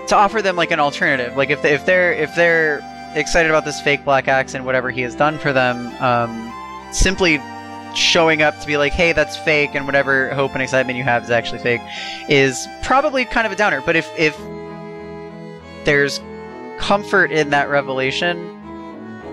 [0.09, 1.37] to offer them like an alternative.
[1.37, 2.81] Like if they, if they're if they're
[3.15, 6.53] excited about this fake black axe and whatever he has done for them, um,
[6.93, 7.41] simply
[7.95, 11.25] showing up to be like, "Hey, that's fake," and whatever hope and excitement you have
[11.25, 11.81] is actually fake,
[12.29, 13.83] is probably kind of a downer.
[13.85, 14.37] But if if
[15.85, 16.21] there's
[16.79, 18.37] comfort in that revelation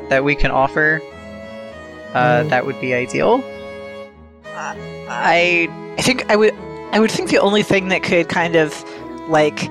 [0.09, 1.01] that we can offer,
[2.13, 2.49] uh, Mm.
[2.49, 3.43] that would be ideal.
[4.55, 4.73] Uh,
[5.09, 5.67] I
[5.97, 6.53] I think I would
[6.93, 8.73] I would think the only thing that could kind of
[9.29, 9.69] like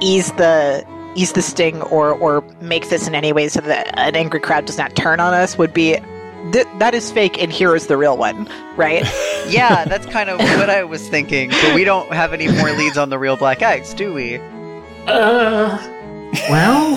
[0.00, 0.84] ease the
[1.14, 4.64] ease the sting or or make this in any way so that an angry crowd
[4.64, 5.98] does not turn on us would be
[6.52, 9.02] th- that is fake and here is the real one, right?
[9.48, 11.50] yeah, that's kind of what I was thinking.
[11.50, 14.36] But we don't have any more leads on the real black axe, do we?
[15.06, 15.78] Uh.
[16.48, 16.96] Well.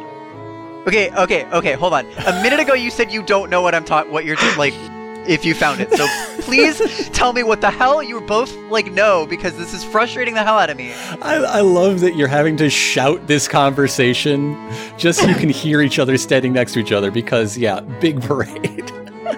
[0.88, 1.74] Okay, okay, okay.
[1.74, 2.06] Hold on.
[2.26, 4.10] A minute ago, you said you don't know what I'm talking.
[4.10, 4.72] What you're like,
[5.28, 5.92] if you found it.
[5.92, 6.06] So
[6.48, 10.42] please tell me what the hell you both like know because this is frustrating the
[10.42, 10.92] hell out of me.
[11.20, 14.56] I, I love that you're having to shout this conversation
[14.96, 18.22] just so you can hear each other standing next to each other because yeah, big
[18.28, 18.90] parade.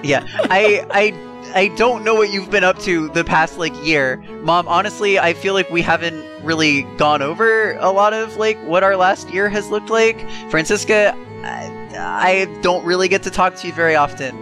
[0.05, 1.13] Yeah, I I
[1.53, 4.69] I don't know what you've been up to the past like year, Mom.
[4.69, 8.97] Honestly, I feel like we haven't really gone over a lot of like what our
[8.97, 10.29] last year has looked like.
[10.49, 14.37] Francisca, I, I don't really get to talk to you very often.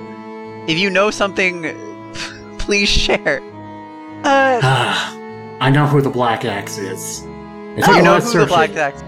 [0.68, 1.64] If you know something,
[2.68, 3.40] please share.
[4.24, 4.60] Uh,
[5.58, 7.22] I know who the Black Axe is.
[7.78, 9.00] It took you a know who the Black Axe,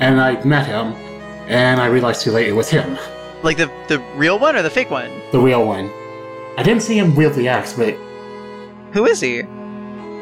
[0.00, 0.94] and I met him,
[1.46, 2.96] and I realized too late it was him,
[3.42, 5.10] like the the real one or the fake one?
[5.30, 5.90] the real one.
[6.56, 7.92] I didn't see him wield the axe, but
[8.94, 9.42] Who is he?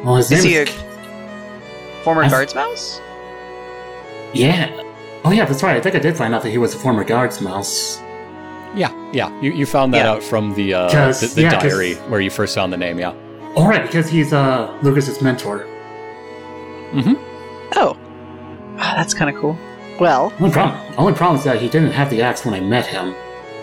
[0.03, 3.01] well, his Is name he is a former I- guards mouse?
[4.33, 4.83] yeah.
[5.25, 5.77] Oh yeah, that's right.
[5.77, 8.01] I think I did find out that he was a former guards mouse.
[8.75, 9.31] Yeah, yeah.
[9.41, 10.13] You, you found that Yeah.
[10.13, 12.77] out from the uh, 'Cause- the, the yeah, 'cause- diary where you first found the
[12.77, 12.99] name.
[12.99, 13.13] Yeah.
[13.57, 15.67] All right, because he's uh Lucas's mentor.
[16.93, 17.15] Mm-hmm.
[17.77, 17.97] Oh,
[18.79, 19.59] Ah, that's kind of cool.
[20.01, 22.87] well, Only problem, only problem is that he didn't have the axe when I met
[22.87, 23.15] him,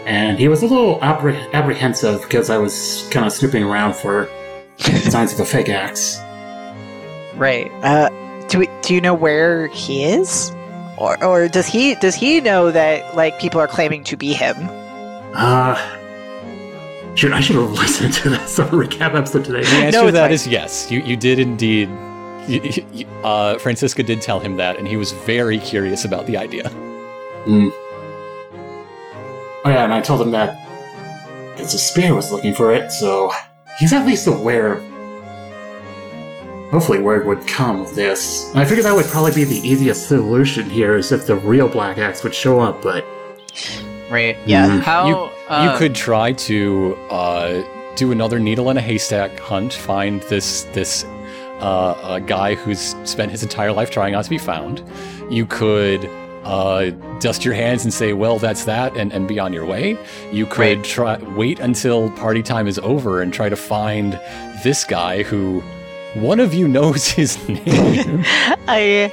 [0.06, 4.28] and he was a little appreh- apprehensive because I was kind of snooping around for
[4.78, 6.20] signs of a fake axe.
[7.36, 7.72] Right.
[7.84, 8.10] uh,
[8.48, 10.52] do we, do you know where he is?
[10.98, 14.56] Or, or does he does he know that like people are claiming to be him?
[15.36, 15.76] Uh,
[17.16, 19.62] shoot, I should have listened to that summer recap episode today.
[19.64, 20.32] The answer No, to that fine.
[20.32, 20.90] is yes.
[20.92, 21.90] You you did indeed.
[22.48, 22.62] You,
[22.94, 26.70] you- uh, Francisca did tell him that, and he was very curious about the idea.
[27.46, 27.72] Mm.
[29.66, 30.62] Oh yeah, and I told him that
[31.56, 33.32] because the spear was looking for it, so
[33.80, 34.76] he's at least aware.
[36.72, 38.50] Hopefully, word would come of this.
[38.52, 41.68] And I figured that would probably be the easiest solution here, is if the real
[41.68, 42.82] Black Axe would show up.
[42.82, 43.04] But
[44.10, 44.38] Right.
[44.46, 44.68] Yeah.
[44.70, 44.82] Mm.
[44.82, 45.16] How you
[45.50, 47.64] uh, could try to uh,
[47.96, 51.04] do another needle in a haystack hunt, find this this
[51.60, 54.84] uh, uh, guy who's spent his entire life trying not to be found.
[55.30, 56.10] You could
[56.44, 59.98] uh, dust your hands and say, "Well, that's that," and, and be on your way.
[60.32, 60.84] You could Right.
[60.84, 64.20] try wait until party time is over and try to find
[64.64, 65.62] this guy who
[66.16, 68.24] one of you knows his name
[68.68, 69.12] I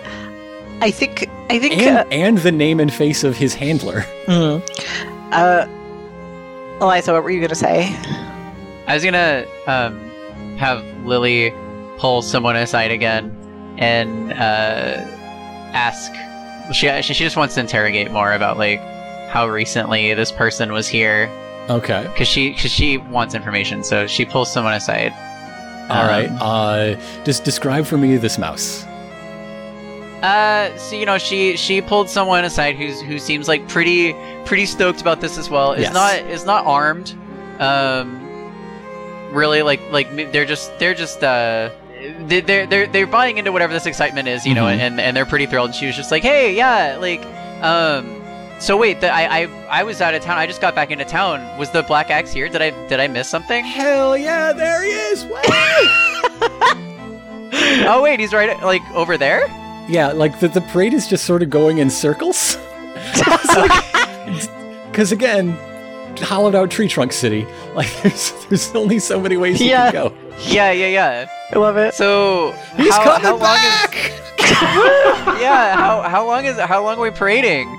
[0.82, 4.04] I think I think and, uh, and the name and face of his handler.
[4.26, 4.60] mm.
[5.32, 5.66] uh
[6.80, 7.94] Eliza, what were you gonna say?
[8.88, 10.00] I was gonna um,
[10.58, 11.54] have Lily
[11.98, 13.30] pull someone aside again
[13.78, 14.96] and uh,
[15.72, 16.12] ask.
[16.74, 18.80] She, she she just wants to interrogate more about like
[19.30, 21.28] how recently this person was here
[21.70, 22.02] Okay.
[22.10, 23.84] because she because she wants information.
[23.84, 25.12] So she pulls someone aside.
[25.90, 26.30] All right.
[26.30, 28.84] Um, Uh, just describe for me this mouse.
[30.22, 34.14] Uh, so you know, she she pulled someone aside who's who seems like pretty
[34.44, 35.72] pretty stoked about this as well.
[35.72, 35.92] Is Yes.
[35.94, 37.14] not is not armed.
[37.58, 38.18] Um,
[39.32, 41.70] really like like they're just they're just uh.
[42.26, 44.78] they- They're they're they're buying into whatever this excitement is, you know, Mhm.
[44.78, 45.70] and and they're pretty thrilled.
[45.70, 47.22] And She was just like, "Hey, yeah, like,
[47.62, 48.20] um,
[48.60, 49.48] So wait, the, I, I
[49.80, 50.38] I was out of town.
[50.38, 51.40] I just got back into town.
[51.58, 52.48] Was the Black Axe here?
[52.48, 53.64] Did I did I miss something?
[53.64, 55.24] Hell yeah, there he is!
[57.84, 59.46] Oh wait, he's right like over there.
[59.88, 62.56] Yeah, like the, the parade is just sort of going in circles.
[64.92, 65.56] Because again,
[66.18, 67.46] hollowed out tree trunk city.
[67.74, 70.14] Like there's there's only so many ways you can go.
[70.46, 71.26] Yeah, yeah, yeah.
[71.50, 71.94] I love it.
[71.94, 73.94] So He's how, coming how long back!
[73.94, 74.20] is
[75.40, 75.74] yeah?
[75.74, 77.78] How how long is how long are we parading?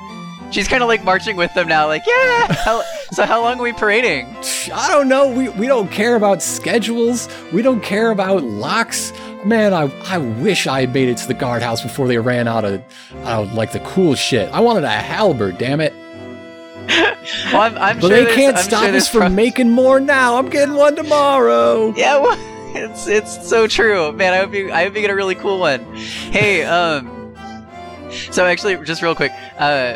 [0.50, 2.52] She's kind of like marching with them now, like yeah.
[2.52, 4.36] How, so how long are we parading?
[4.74, 5.28] I don't know.
[5.32, 7.28] We, we don't care about schedules.
[7.52, 9.14] We don't care about locks.
[9.46, 12.64] Man, I, I wish I had made it to the guardhouse before they ran out
[12.64, 12.82] of,
[13.24, 14.50] out of like the cool shit.
[14.54, 15.94] I wanted a halberd, damn it.
[17.54, 20.02] Well, I'm, I'm But sure they can't I'm stop sure us from pro- making more
[20.02, 20.36] now.
[20.38, 21.94] I'm getting one tomorrow.
[21.96, 22.38] Yeah, well,
[22.76, 24.34] it's it's so true, man.
[24.34, 25.80] I hope you I hope you get a really cool one.
[25.96, 27.34] Hey, um,
[28.32, 29.96] so actually, just real quick, uh,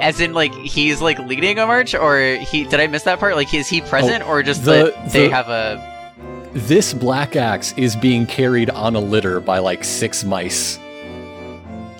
[0.00, 3.36] as in like he's like leading a march, or he did I miss that part?
[3.36, 5.95] Like, is he present, or just Oh, the- they the- have a?
[6.56, 10.78] This black axe is being carried on a litter by like six mice.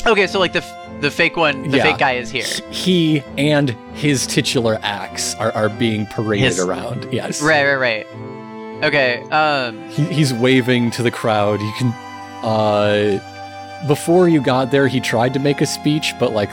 [0.06, 1.82] Okay, so like the f- the fake one, the Yeah.
[1.82, 2.46] fake guy is here.
[2.70, 7.06] He and his titular axe are, are being paraded His- around.
[7.12, 7.42] Yes.
[7.42, 8.82] Right, right, right.
[8.84, 11.60] Okay, um, He, he's waving to the crowd.
[11.60, 11.88] You can.
[12.42, 16.50] Uh, before you got there, he tried to make a speech, but like,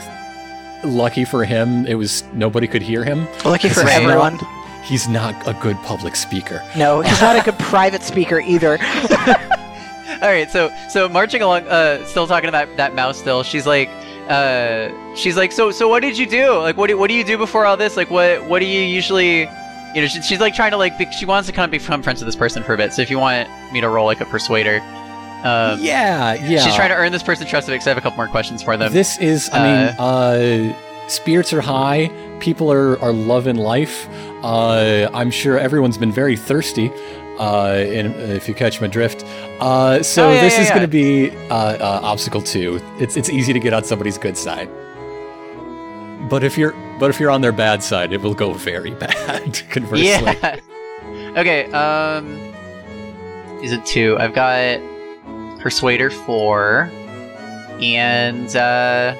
[0.84, 3.26] lucky for him, it was nobody could hear him.
[3.46, 4.38] Lucky for everyone.
[4.84, 6.62] He's not a good public speaker.
[6.76, 8.72] No, he's not a good private speaker either.
[10.22, 10.48] all right.
[10.50, 13.18] So so marching along, uh, still talking about that that mouse.
[13.18, 13.88] Still, she's like,
[14.28, 16.58] uh, she's like, so so what did you do?
[16.58, 17.96] Like, what do what do you do before all this?
[17.96, 19.48] Like, what what do you usually?
[19.94, 22.02] You know, she, she's like trying to like be, she wants to kind of become
[22.02, 22.92] friends with this person for a bit.
[22.92, 24.80] So if you want me to roll like a persuader,
[25.44, 26.64] um, yeah, yeah.
[26.64, 28.78] she's trying to earn this person's trust because I have a couple more questions for
[28.78, 28.90] them.
[28.92, 32.10] This is, I mean, uh, spirits are high.
[32.40, 34.06] People are, are loving life.
[34.42, 36.90] Uh, I'm sure everyone's been very thirsty.
[37.38, 39.24] Uh, in, if you catch my drift.
[39.58, 40.74] Uh, so Oh, yeah, this yeah, is yeah.
[40.74, 42.80] going to be uh, uh, obstacle two.
[43.00, 44.68] It's it's easy to get on somebody's good side.
[46.30, 49.60] But if you're but if you're on their bad side, it will go very bad.
[49.70, 50.60] Conversely, Yeah.
[51.36, 51.64] okay.
[51.72, 52.36] Um,
[53.64, 54.16] is it two?
[54.20, 54.78] I've got
[55.58, 56.88] Persuader four,
[57.80, 59.16] and uh,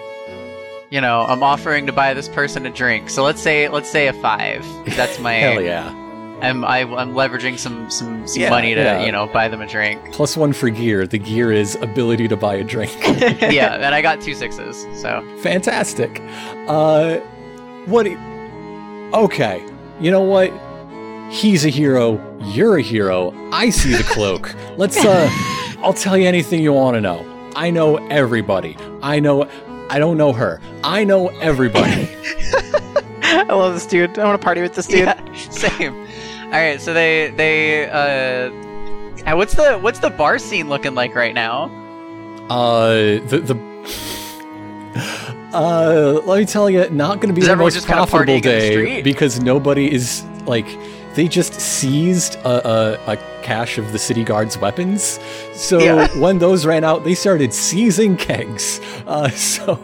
[0.94, 3.10] you know, I'm offering to buy this person a drink.
[3.10, 4.64] So let's say let's say a five.
[4.94, 5.32] That's my.
[5.44, 5.88] hell yeah.
[6.40, 9.04] I'm I, I'm leveraging some some, some Yeah, money to yeah.
[9.04, 10.00] you know buy them a drink.
[10.12, 11.04] Plus one for gear.
[11.04, 12.96] The gear is ability to buy a drink.
[13.02, 14.86] yeah, and I got two sixes.
[15.02, 16.22] So Fantastic.
[16.68, 17.16] Uh,
[17.86, 18.06] what?
[19.14, 19.66] okay.
[19.98, 20.52] You know what?
[21.32, 22.22] He's a hero.
[22.52, 23.32] You're a hero.
[23.50, 24.54] I see the cloak.
[24.76, 25.04] Let's.
[25.04, 25.28] Uh,
[25.82, 27.50] I'll tell you anything you want to know.
[27.56, 28.76] I know everybody.
[29.02, 29.48] I know.
[29.94, 30.60] I don't know her.
[30.82, 32.08] I know everybody.
[33.22, 34.18] I love this dude.
[34.18, 35.06] I want to party with this dude.
[35.06, 35.94] yeah, same.
[36.46, 38.50] All right, so they they uh,
[39.24, 41.66] uh, what's the what's the bar scene looking like right now?
[42.50, 44.94] Uh, the the.
[45.56, 48.34] Uh, let me tell you, not going to be Is the most just kinda profitable
[48.34, 50.66] the day because nobody is like
[51.14, 52.68] they just seized a,
[53.08, 55.18] a, a cache of the city guard's weapons.
[55.54, 56.08] So Yeah.
[56.18, 58.80] when those ran out, they started seizing kegs.
[59.06, 59.74] Uh, so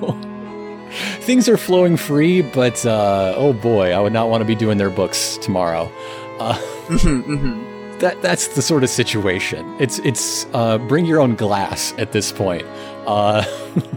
[1.20, 4.78] things are flowing free, but uh, oh boy, I would not want to be doing
[4.78, 5.90] their books tomorrow.
[6.38, 6.54] Uh,
[6.88, 7.98] mm-hmm.
[7.98, 9.76] that that's the sort of situation.
[9.78, 12.64] It's it's uh, bring your own glass at this point.
[13.06, 13.44] Uh,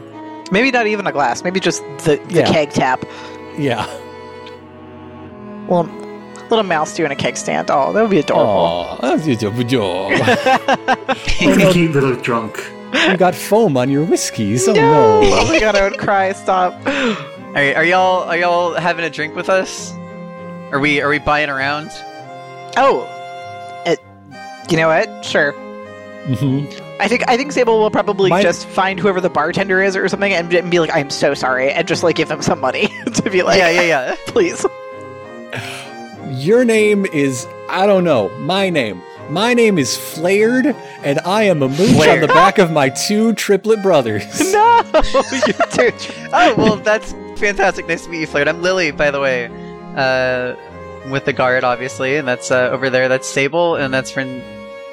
[0.52, 1.44] Maybe not even a glass.
[1.44, 2.52] Maybe just the, the Yeah.
[2.52, 3.04] keg tap.
[3.58, 3.88] yeah.
[5.68, 5.86] Well,
[6.54, 7.70] little mouse doing a keg stand.
[7.72, 8.52] Oh, that would be adorable.
[8.52, 10.12] Aw, that's just a job.
[10.14, 11.56] I
[11.94, 12.58] little drunk.
[13.10, 14.68] you got foam on your whiskeys.
[14.68, 15.22] Oh no!
[15.22, 15.30] no.
[15.40, 16.32] Oh my god, I would cry.
[16.34, 16.74] Stop.
[16.86, 19.94] Are, are y'all are y'all having a drink with us?
[20.72, 21.90] Are we are we buying around?
[22.78, 23.08] Oh,
[23.86, 24.00] it,
[24.70, 25.24] you know what?
[25.26, 25.54] Sure.
[26.26, 26.82] Mhm.
[27.00, 30.08] I think I think Sable will probably My- just find whoever the bartender is or
[30.08, 32.88] something and, and be like, "I'm so sorry," and just like give them some money
[33.14, 34.16] to be like, yeah, yeah, yeah.
[34.28, 34.66] please."
[36.40, 38.30] Your name is I don't know.
[38.40, 39.02] My name.
[39.30, 40.66] My name is Flared,
[41.04, 44.24] and I am a mooch on the back of my two triplet brothers.
[44.54, 44.82] no,
[45.32, 45.94] you dude.
[46.34, 47.88] Oh well, that's fantastic.
[47.88, 48.48] Nice to meet you, Flared.
[48.48, 49.46] I'm Lily, by the way.
[49.96, 50.56] Uh,
[51.10, 53.08] with the guard, obviously, and that's uh, over there.
[53.08, 54.42] That's Sable, and that's Fran-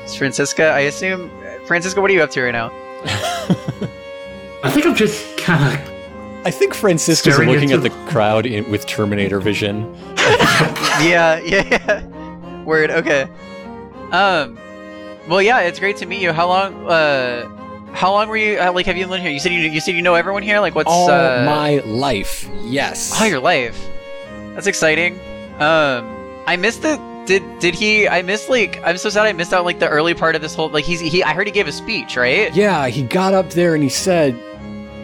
[0.03, 0.70] it's Francisca.
[0.70, 1.30] I assume.
[1.66, 2.70] Francisca, what are you up to right now?
[4.62, 5.91] I think I'm just kind of.
[6.45, 9.95] I think Francisca's Staring looking at the crowd in, with Terminator vision.
[11.03, 12.64] yeah, yeah, yeah.
[12.64, 12.90] Word.
[12.90, 13.22] Okay.
[14.12, 14.59] Um.
[15.28, 15.61] Well, yeah.
[15.61, 16.32] It's great to meet you.
[16.32, 16.86] How long?
[16.86, 17.48] Uh.
[17.92, 18.59] how long were you?
[18.59, 19.30] Uh, like, have you lived here?
[19.32, 20.61] You said you you said you know everyone here.
[20.61, 22.48] Like, what's All uh, my life.
[22.62, 23.20] Yes.
[23.20, 23.78] all your life?
[24.55, 25.18] That's exciting.
[25.61, 26.09] Um,
[26.46, 26.98] I missed the.
[27.26, 28.09] Did did he?
[28.09, 28.80] I missed like.
[28.82, 30.70] I'm so sad I missed out like the early part of this whole.
[30.70, 31.22] Like he's he.
[31.22, 32.53] I heard he gave a speech, right?
[32.55, 34.34] Yeah, he got up there and he said,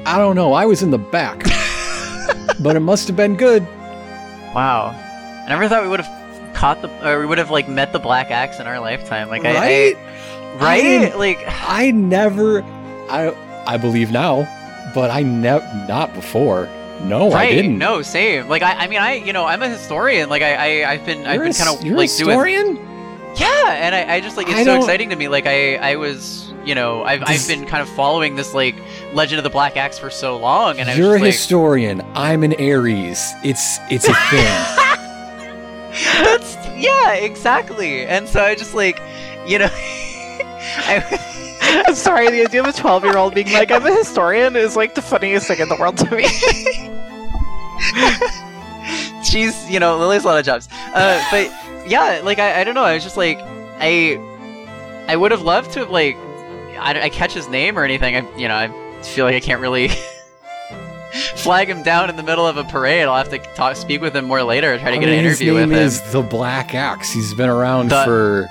[0.07, 1.38] I don't know, I was in the back.
[2.61, 3.62] but it must have been good.
[4.55, 4.94] Wow.
[5.47, 7.99] I never thought we would have caught the or we would have like met the
[7.99, 9.28] black axe in our lifetime.
[9.28, 9.97] Like I, right?
[9.97, 10.82] I right?
[10.82, 12.62] didn't- like I never
[13.09, 13.32] I
[13.66, 14.49] I believe now,
[14.94, 16.68] but I never not before.
[17.05, 17.51] No, right?
[17.51, 17.76] I didn't.
[17.78, 18.49] No, same.
[18.49, 20.28] Like I, I mean, I, you know, I'm a historian.
[20.30, 22.01] Like I, I I've been, I've been kind of like a doing.
[22.09, 22.76] historian?
[23.36, 25.28] Yeah, and I, I just like it's I so don't- exciting to me.
[25.28, 28.74] Like I, I was, you know, I've, I've been kind of following this like
[29.12, 32.01] Legend of the Black Axe for so long, and I was You're a just, historian.
[32.14, 33.20] I'm an Aries.
[33.44, 34.47] It's it's a thing.
[36.05, 38.07] that's yeah, exactly.
[38.07, 39.01] And so I just like,
[39.47, 41.32] you know, I.
[41.68, 44.76] I'm sorry, the idea of a 12 year old being like, I'm a historian is
[44.76, 46.28] like the funniest thing in the world to me.
[49.24, 50.68] she's you know Lily's a lot of jobs.
[50.94, 51.51] Uh, but
[51.88, 52.84] yeah, like I, I don't know.
[52.84, 53.38] I was just like
[53.78, 54.16] I
[55.09, 56.16] I would have loved to have like
[56.78, 58.16] I, I catch his name or anything.
[58.16, 59.90] I you know I feel like I can't really
[61.36, 63.04] flag him down in the middle of a parade.
[63.04, 64.78] I'll have to talk speak with him more later.
[64.78, 65.70] Try to I get mean, an interview with him.
[65.70, 67.12] his name is the Black Axe.
[67.12, 68.48] He's been around The- for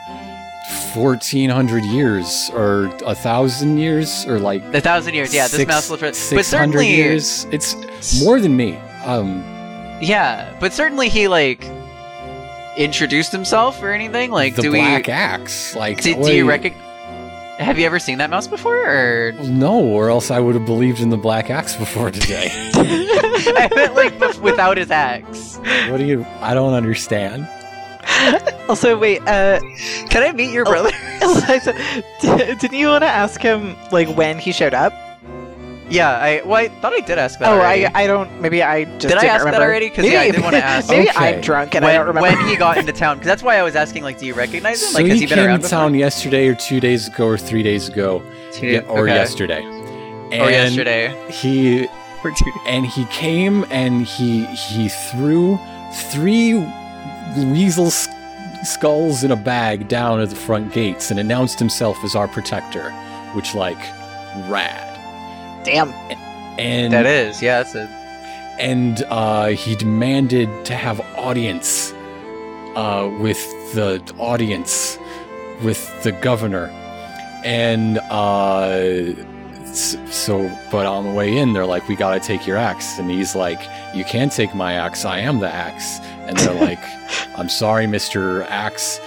[0.94, 5.44] fourteen hundred years, or a thousand years, or like A thousand years, yeah.
[5.44, 7.46] This six- mouse will, but 600 certainly years.
[7.52, 7.76] It's
[8.24, 8.78] more than me.
[9.04, 9.44] Um,
[10.02, 11.66] Yeah, but certainly he like
[12.78, 14.32] introduced himself or anything.
[14.32, 15.14] Like, the do Black we?
[15.14, 15.76] Axe.
[15.76, 16.82] Like, Do, do you recognize?
[17.58, 18.76] Have you ever seen that mouse before?
[18.76, 22.50] Or No, or else I would have believed in the Black Axe before today.
[22.76, 25.58] I meant like bef- without his axe.
[25.90, 26.26] what do you?
[26.42, 27.48] I don't understand.
[28.70, 29.60] also, wait, uh,
[30.10, 30.92] Can I meet your brother?
[31.22, 31.74] Eliza,
[32.22, 34.94] d- didn't you want to ask him, like, when he showed up?
[35.90, 37.48] Yeah, I well, I thought I did ask that.
[37.50, 37.86] oh, already.
[37.86, 40.32] I, I don't, maybe I just Did I didn't ask that already because yeah, I
[40.32, 40.90] didn't wanna ask.
[40.90, 41.36] Maybe Okay.
[41.36, 42.30] I'm drunk and when, I don't remember.
[42.38, 44.04] when he got into town, because that's why I was asking.
[44.04, 44.90] Like, do you recognize him?
[44.90, 47.26] So Like, has he he been came around to town yesterday, or two days ago,
[47.28, 48.20] or three days ago,
[48.52, 48.70] before?
[48.70, 49.14] yeah, or Okay.
[49.16, 49.62] yesterday.
[50.32, 51.14] And Or yesterday.
[51.32, 51.88] He
[52.24, 52.52] Or two.
[52.66, 55.60] and he came and he he threw
[56.12, 56.56] three
[57.38, 58.08] weasel s-
[58.64, 62.90] skulls in a bag down at the front gates and announced himself as our protector,
[63.34, 63.78] which like
[64.50, 64.85] rad.
[65.66, 65.92] Damn.
[66.60, 67.88] And That is, yeah, that's a.
[68.60, 71.92] and uh, he demanded to have audience
[72.76, 73.40] uh, with
[73.74, 74.98] the audience
[75.64, 76.68] with the governor.
[77.44, 79.14] And uh,
[79.74, 82.98] so but on the way in they're like we gotta take your axe.
[82.98, 83.60] And he's like
[83.94, 85.04] you can't take my axe.
[85.04, 86.00] I am the axe.
[86.28, 86.80] And they're like
[87.38, 89.00] i'm sorry mr axe.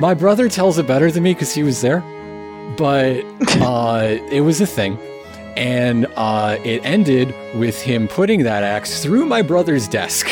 [0.00, 2.00] My brother tells it better than me because he was there.
[2.78, 3.24] But
[3.60, 4.96] uh, it was a thing
[5.56, 10.28] and uh, it ended with him putting that axe through my brother's desk.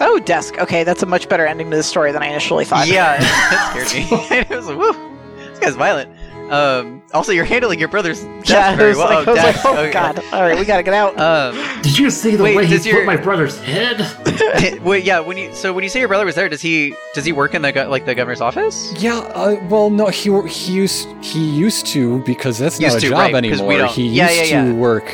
[0.00, 0.58] Oh, desk.
[0.58, 2.86] Okay, that's a much better ending to the story than I initially thought.
[2.88, 4.36] Yeah, that scared me.
[4.36, 4.92] it was like, woo,
[5.36, 6.10] this guy's violent.
[6.52, 9.08] Um, also, you're handling your brother's death Yeah, very well.
[9.24, 9.92] like, I was like, oh Okay.
[9.92, 10.22] god.
[10.32, 11.18] All right, we gotta get out.
[11.18, 14.80] Um, Did you see the Wait, way he does your- put my brother's head?
[14.82, 15.20] wait, yeah.
[15.20, 17.54] When you so when you say your brother was there, does he does he work
[17.54, 18.92] in the like the governor's office?
[18.98, 23.00] Yeah, uh, well, no, he he used he used to because that's Used not a
[23.00, 23.78] to, job right, 'cause we anymore.
[23.78, 25.10] don't- He yeah, used yeah, to work.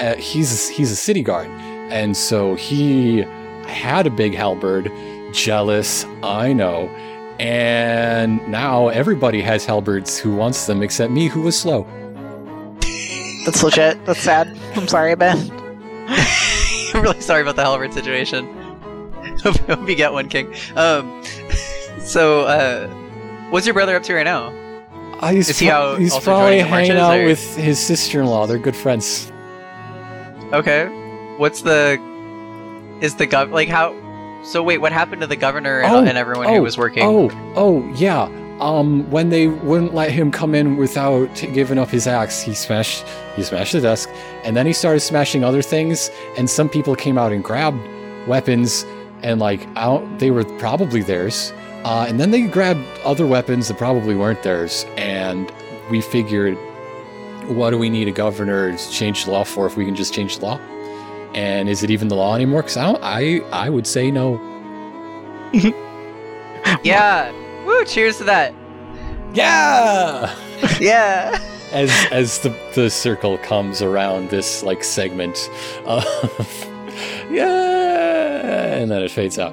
[0.00, 1.48] At, he's he's a city guard,
[1.90, 3.18] and so he
[3.66, 4.90] had a big halberd.
[5.32, 6.88] Jealous, I know.
[7.40, 11.86] And now everybody has halberds who wants them except me, who was slow.
[13.44, 14.04] That's legit.
[14.06, 14.56] That's sad.
[14.74, 15.50] I'm sorry, Ben.
[16.08, 18.46] I'm really sorry about the halberd situation.
[19.42, 20.54] hope, hope you get one, King.
[20.76, 21.22] Um,
[22.00, 22.88] so uh,
[23.50, 24.48] what's your brother up to right now?
[25.20, 28.46] Uh, he's Is he pro- out he's probably hanging out or- with his sister-in-law.
[28.46, 29.30] They're good friends.
[30.52, 30.86] Okay,
[31.38, 31.98] what's the
[33.00, 33.92] is the gov like how?
[34.44, 37.02] So wait, what happened to the governor and, Oh, and everyone oh, who was working?
[37.02, 38.24] Oh, oh, yeah.
[38.60, 43.04] Um, when they wouldn't let him come in without giving up his axe, he smashed
[43.34, 44.08] he smashed the desk,
[44.44, 46.10] and then he started smashing other things.
[46.36, 47.80] And some people came out and grabbed
[48.28, 48.84] weapons,
[49.22, 51.52] and like out they were probably theirs.
[51.84, 54.86] Uh, and then they grabbed other weapons that probably weren't theirs.
[54.96, 55.50] And
[55.90, 56.56] we figured,
[57.48, 60.14] what do we need a governor to change the law for if we can just
[60.14, 60.60] change the law?
[61.34, 62.62] And is it even the law anymore?
[62.62, 64.40] Because I, don't- I I would say no.
[66.82, 67.30] Yeah.
[67.66, 67.84] Woo!
[67.84, 68.54] Cheers to that.
[69.34, 70.34] Yeah.
[70.80, 71.38] Yeah.
[71.72, 75.50] as as the the circle comes around this like segment
[75.84, 76.04] of
[77.30, 79.52] yeah and then it fades out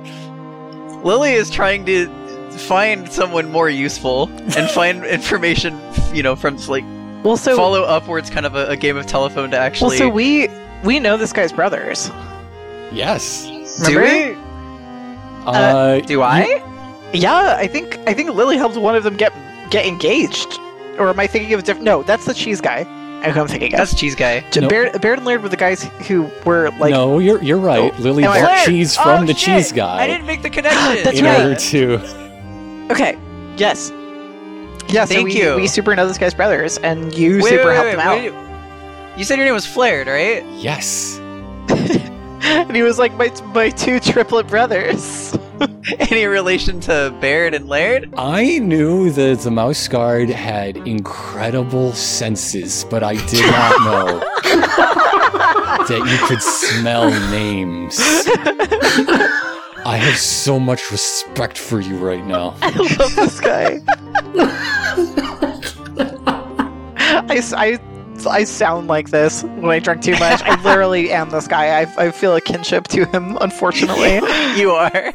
[1.04, 2.08] Lily is trying to
[2.52, 5.78] find someone more useful and find information,
[6.14, 6.86] you know, from like
[7.24, 10.00] Well, so follow upwards, kind of a, a game of telephone to actually.
[10.00, 10.48] well, so we
[10.84, 12.10] we know this guy's brothers.
[12.92, 13.46] Yes.
[13.86, 14.40] do Remember?
[14.40, 14.42] we?
[15.46, 16.64] Uh, Do I?
[17.14, 19.34] Yeah, I think I think Lily helped one of them get
[19.72, 20.60] get engaged.
[21.00, 21.86] Or am I thinking of a different?
[21.86, 22.80] No, that's the cheese guy.
[23.24, 23.78] I who I'm thinking of.
[23.80, 24.42] That's cheese guy.
[24.52, 24.68] J- No.
[24.68, 26.92] Baird, Baird and Laird were the guys who were like.
[26.92, 27.98] no, you're you're right.
[28.00, 28.66] Lily bought right?
[28.66, 29.58] cheese Oh, from the shit!
[29.58, 30.80] cheese guy I didn't make the connection.
[31.04, 31.42] That's in right.
[31.42, 32.88] order to.
[32.92, 33.18] Okay.
[33.58, 33.92] Yes.
[34.90, 35.06] Yeah.
[35.06, 35.56] so Thank we, you.
[35.56, 38.51] we super know this guy's brothers, and you Wait, super wait, helped wait, them out.
[39.12, 40.44] Wait, You said your name was Flared, right?
[40.58, 41.18] Yes.
[42.44, 45.38] and he was like my my two triplet brothers.
[46.00, 48.14] Any relation to Baird and Laird?
[48.18, 54.20] I knew that the mouse guard had incredible senses, but I did not know
[55.88, 57.98] that you could smell names.
[59.86, 62.56] I have so much respect for you right now.
[62.62, 63.80] I love this guy.
[67.30, 67.78] I, s- I,
[68.26, 70.42] I sound like this when I drink too much.
[70.44, 71.82] I literally am this guy.
[71.82, 74.16] I, I feel a kinship to him, unfortunately.
[74.60, 75.14] you are,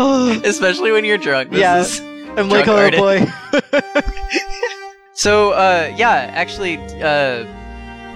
[0.44, 1.50] especially when you're drunk.
[1.50, 2.34] This Yeah.
[2.36, 3.60] I'm like, oh Drunk boy.
[5.14, 7.44] So, uh, yeah, actually, uh,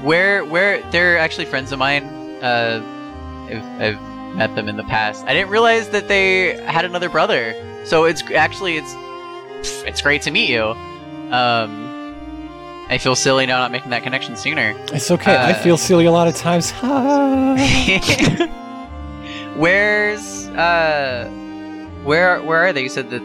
[0.03, 2.05] where where they're actually friends of mine.
[2.43, 2.83] Uh,
[3.49, 5.25] I've, I've met them in the past.
[5.27, 7.55] I didn't realize that they had another brother.
[7.85, 8.95] So it's actually it's
[9.85, 10.63] it's great to meet you.
[11.31, 11.86] Um,
[12.89, 14.73] I feel silly now not making that connection sooner.
[14.93, 15.35] It's okay.
[15.35, 16.71] I Uh, feel silly a lot of times.
[19.57, 21.29] Where's uh,
[22.05, 22.83] where where are they?
[22.83, 23.21] You said that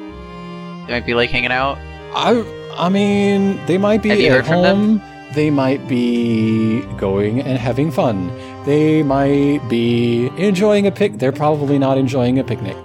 [0.87, 1.77] they might be like hanging out.
[2.15, 2.43] I
[2.77, 4.99] I mean, they might be Have you at heard from them?
[4.99, 5.01] home.
[5.33, 8.31] They might be going and having fun.
[8.65, 11.19] They might be enjoying a pic.
[11.19, 12.75] They're probably not enjoying a picnic.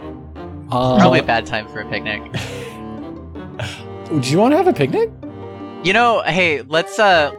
[0.71, 2.23] Um, Probably a bad time for a picnic.
[4.23, 5.11] Do you want to have a picnic?
[5.87, 7.33] You know, hey, let's uh,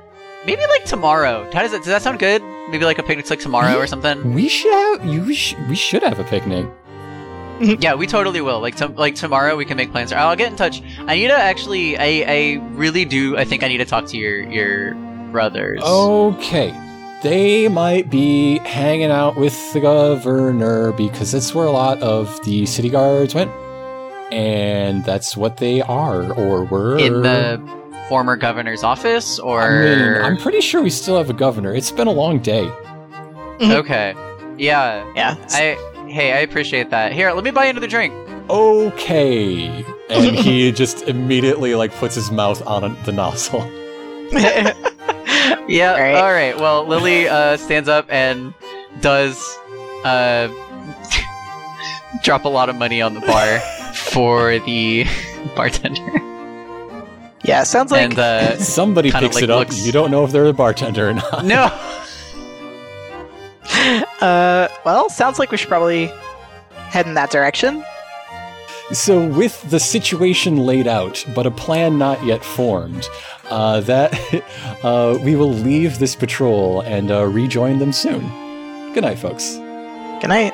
[0.46, 1.52] maybe like tomorrow.
[1.52, 1.80] How does it?
[1.80, 2.42] Does that sound good?
[2.70, 4.34] Maybe like a picnic's like tomorrow or something.
[4.34, 5.06] We should have.
[5.06, 5.34] You.
[5.34, 6.66] Sh- we should have a picnic.
[7.60, 8.62] Yeah, we totally will.
[8.62, 10.14] Like, to- like tomorrow, we can make plans.
[10.14, 10.82] I'll get in touch.
[11.00, 11.98] I need to actually.
[11.98, 13.36] I, I really do.
[13.36, 14.94] I think I need to talk to your your
[15.32, 15.82] brothers.
[15.84, 16.70] Okay.
[17.24, 22.66] They might be hanging out with the governor because that's where a lot of the
[22.66, 23.52] city guards went.
[24.32, 26.98] And that's what they are or were.
[27.00, 27.77] in the
[28.08, 31.74] former governor's office, or I mean, I'm pretty sure we still have a governor.
[31.76, 32.70] It's been a long day.
[33.62, 34.14] okay.
[34.58, 35.06] Yeah.
[35.16, 35.36] Yeah.
[35.52, 35.78] I.
[36.10, 37.12] Hey, I appreciate that.
[37.12, 38.14] Here, let me buy you another drink.
[38.50, 39.84] Okay.
[40.10, 43.62] And he just immediately like puts his mouth on the nozzle.
[45.70, 45.92] Yeah.
[45.94, 46.16] All right.
[46.16, 46.58] All right.
[46.58, 48.54] Well, Lily uh, stands up and
[49.02, 49.38] does
[50.06, 50.48] uh,
[52.24, 53.60] drop a lot of money on the bar
[53.94, 55.06] for the
[55.58, 56.02] bartender,
[57.48, 57.64] yeah.
[57.64, 59.60] Sounds like and uh, Somebody picks like it up.
[59.60, 61.46] looks- You don't know if they're the bartender or not.
[61.46, 61.64] no.
[64.22, 66.06] uh well, sounds like we should probably
[66.90, 67.84] head in that direction.
[68.94, 73.10] So, with the situation laid out, but a plan not yet formed,
[73.50, 74.14] uh, that
[74.84, 78.22] uh, we will leave this patrol and uh, rejoin them soon.
[78.94, 79.56] Good night, folks.
[80.22, 80.54] Good night.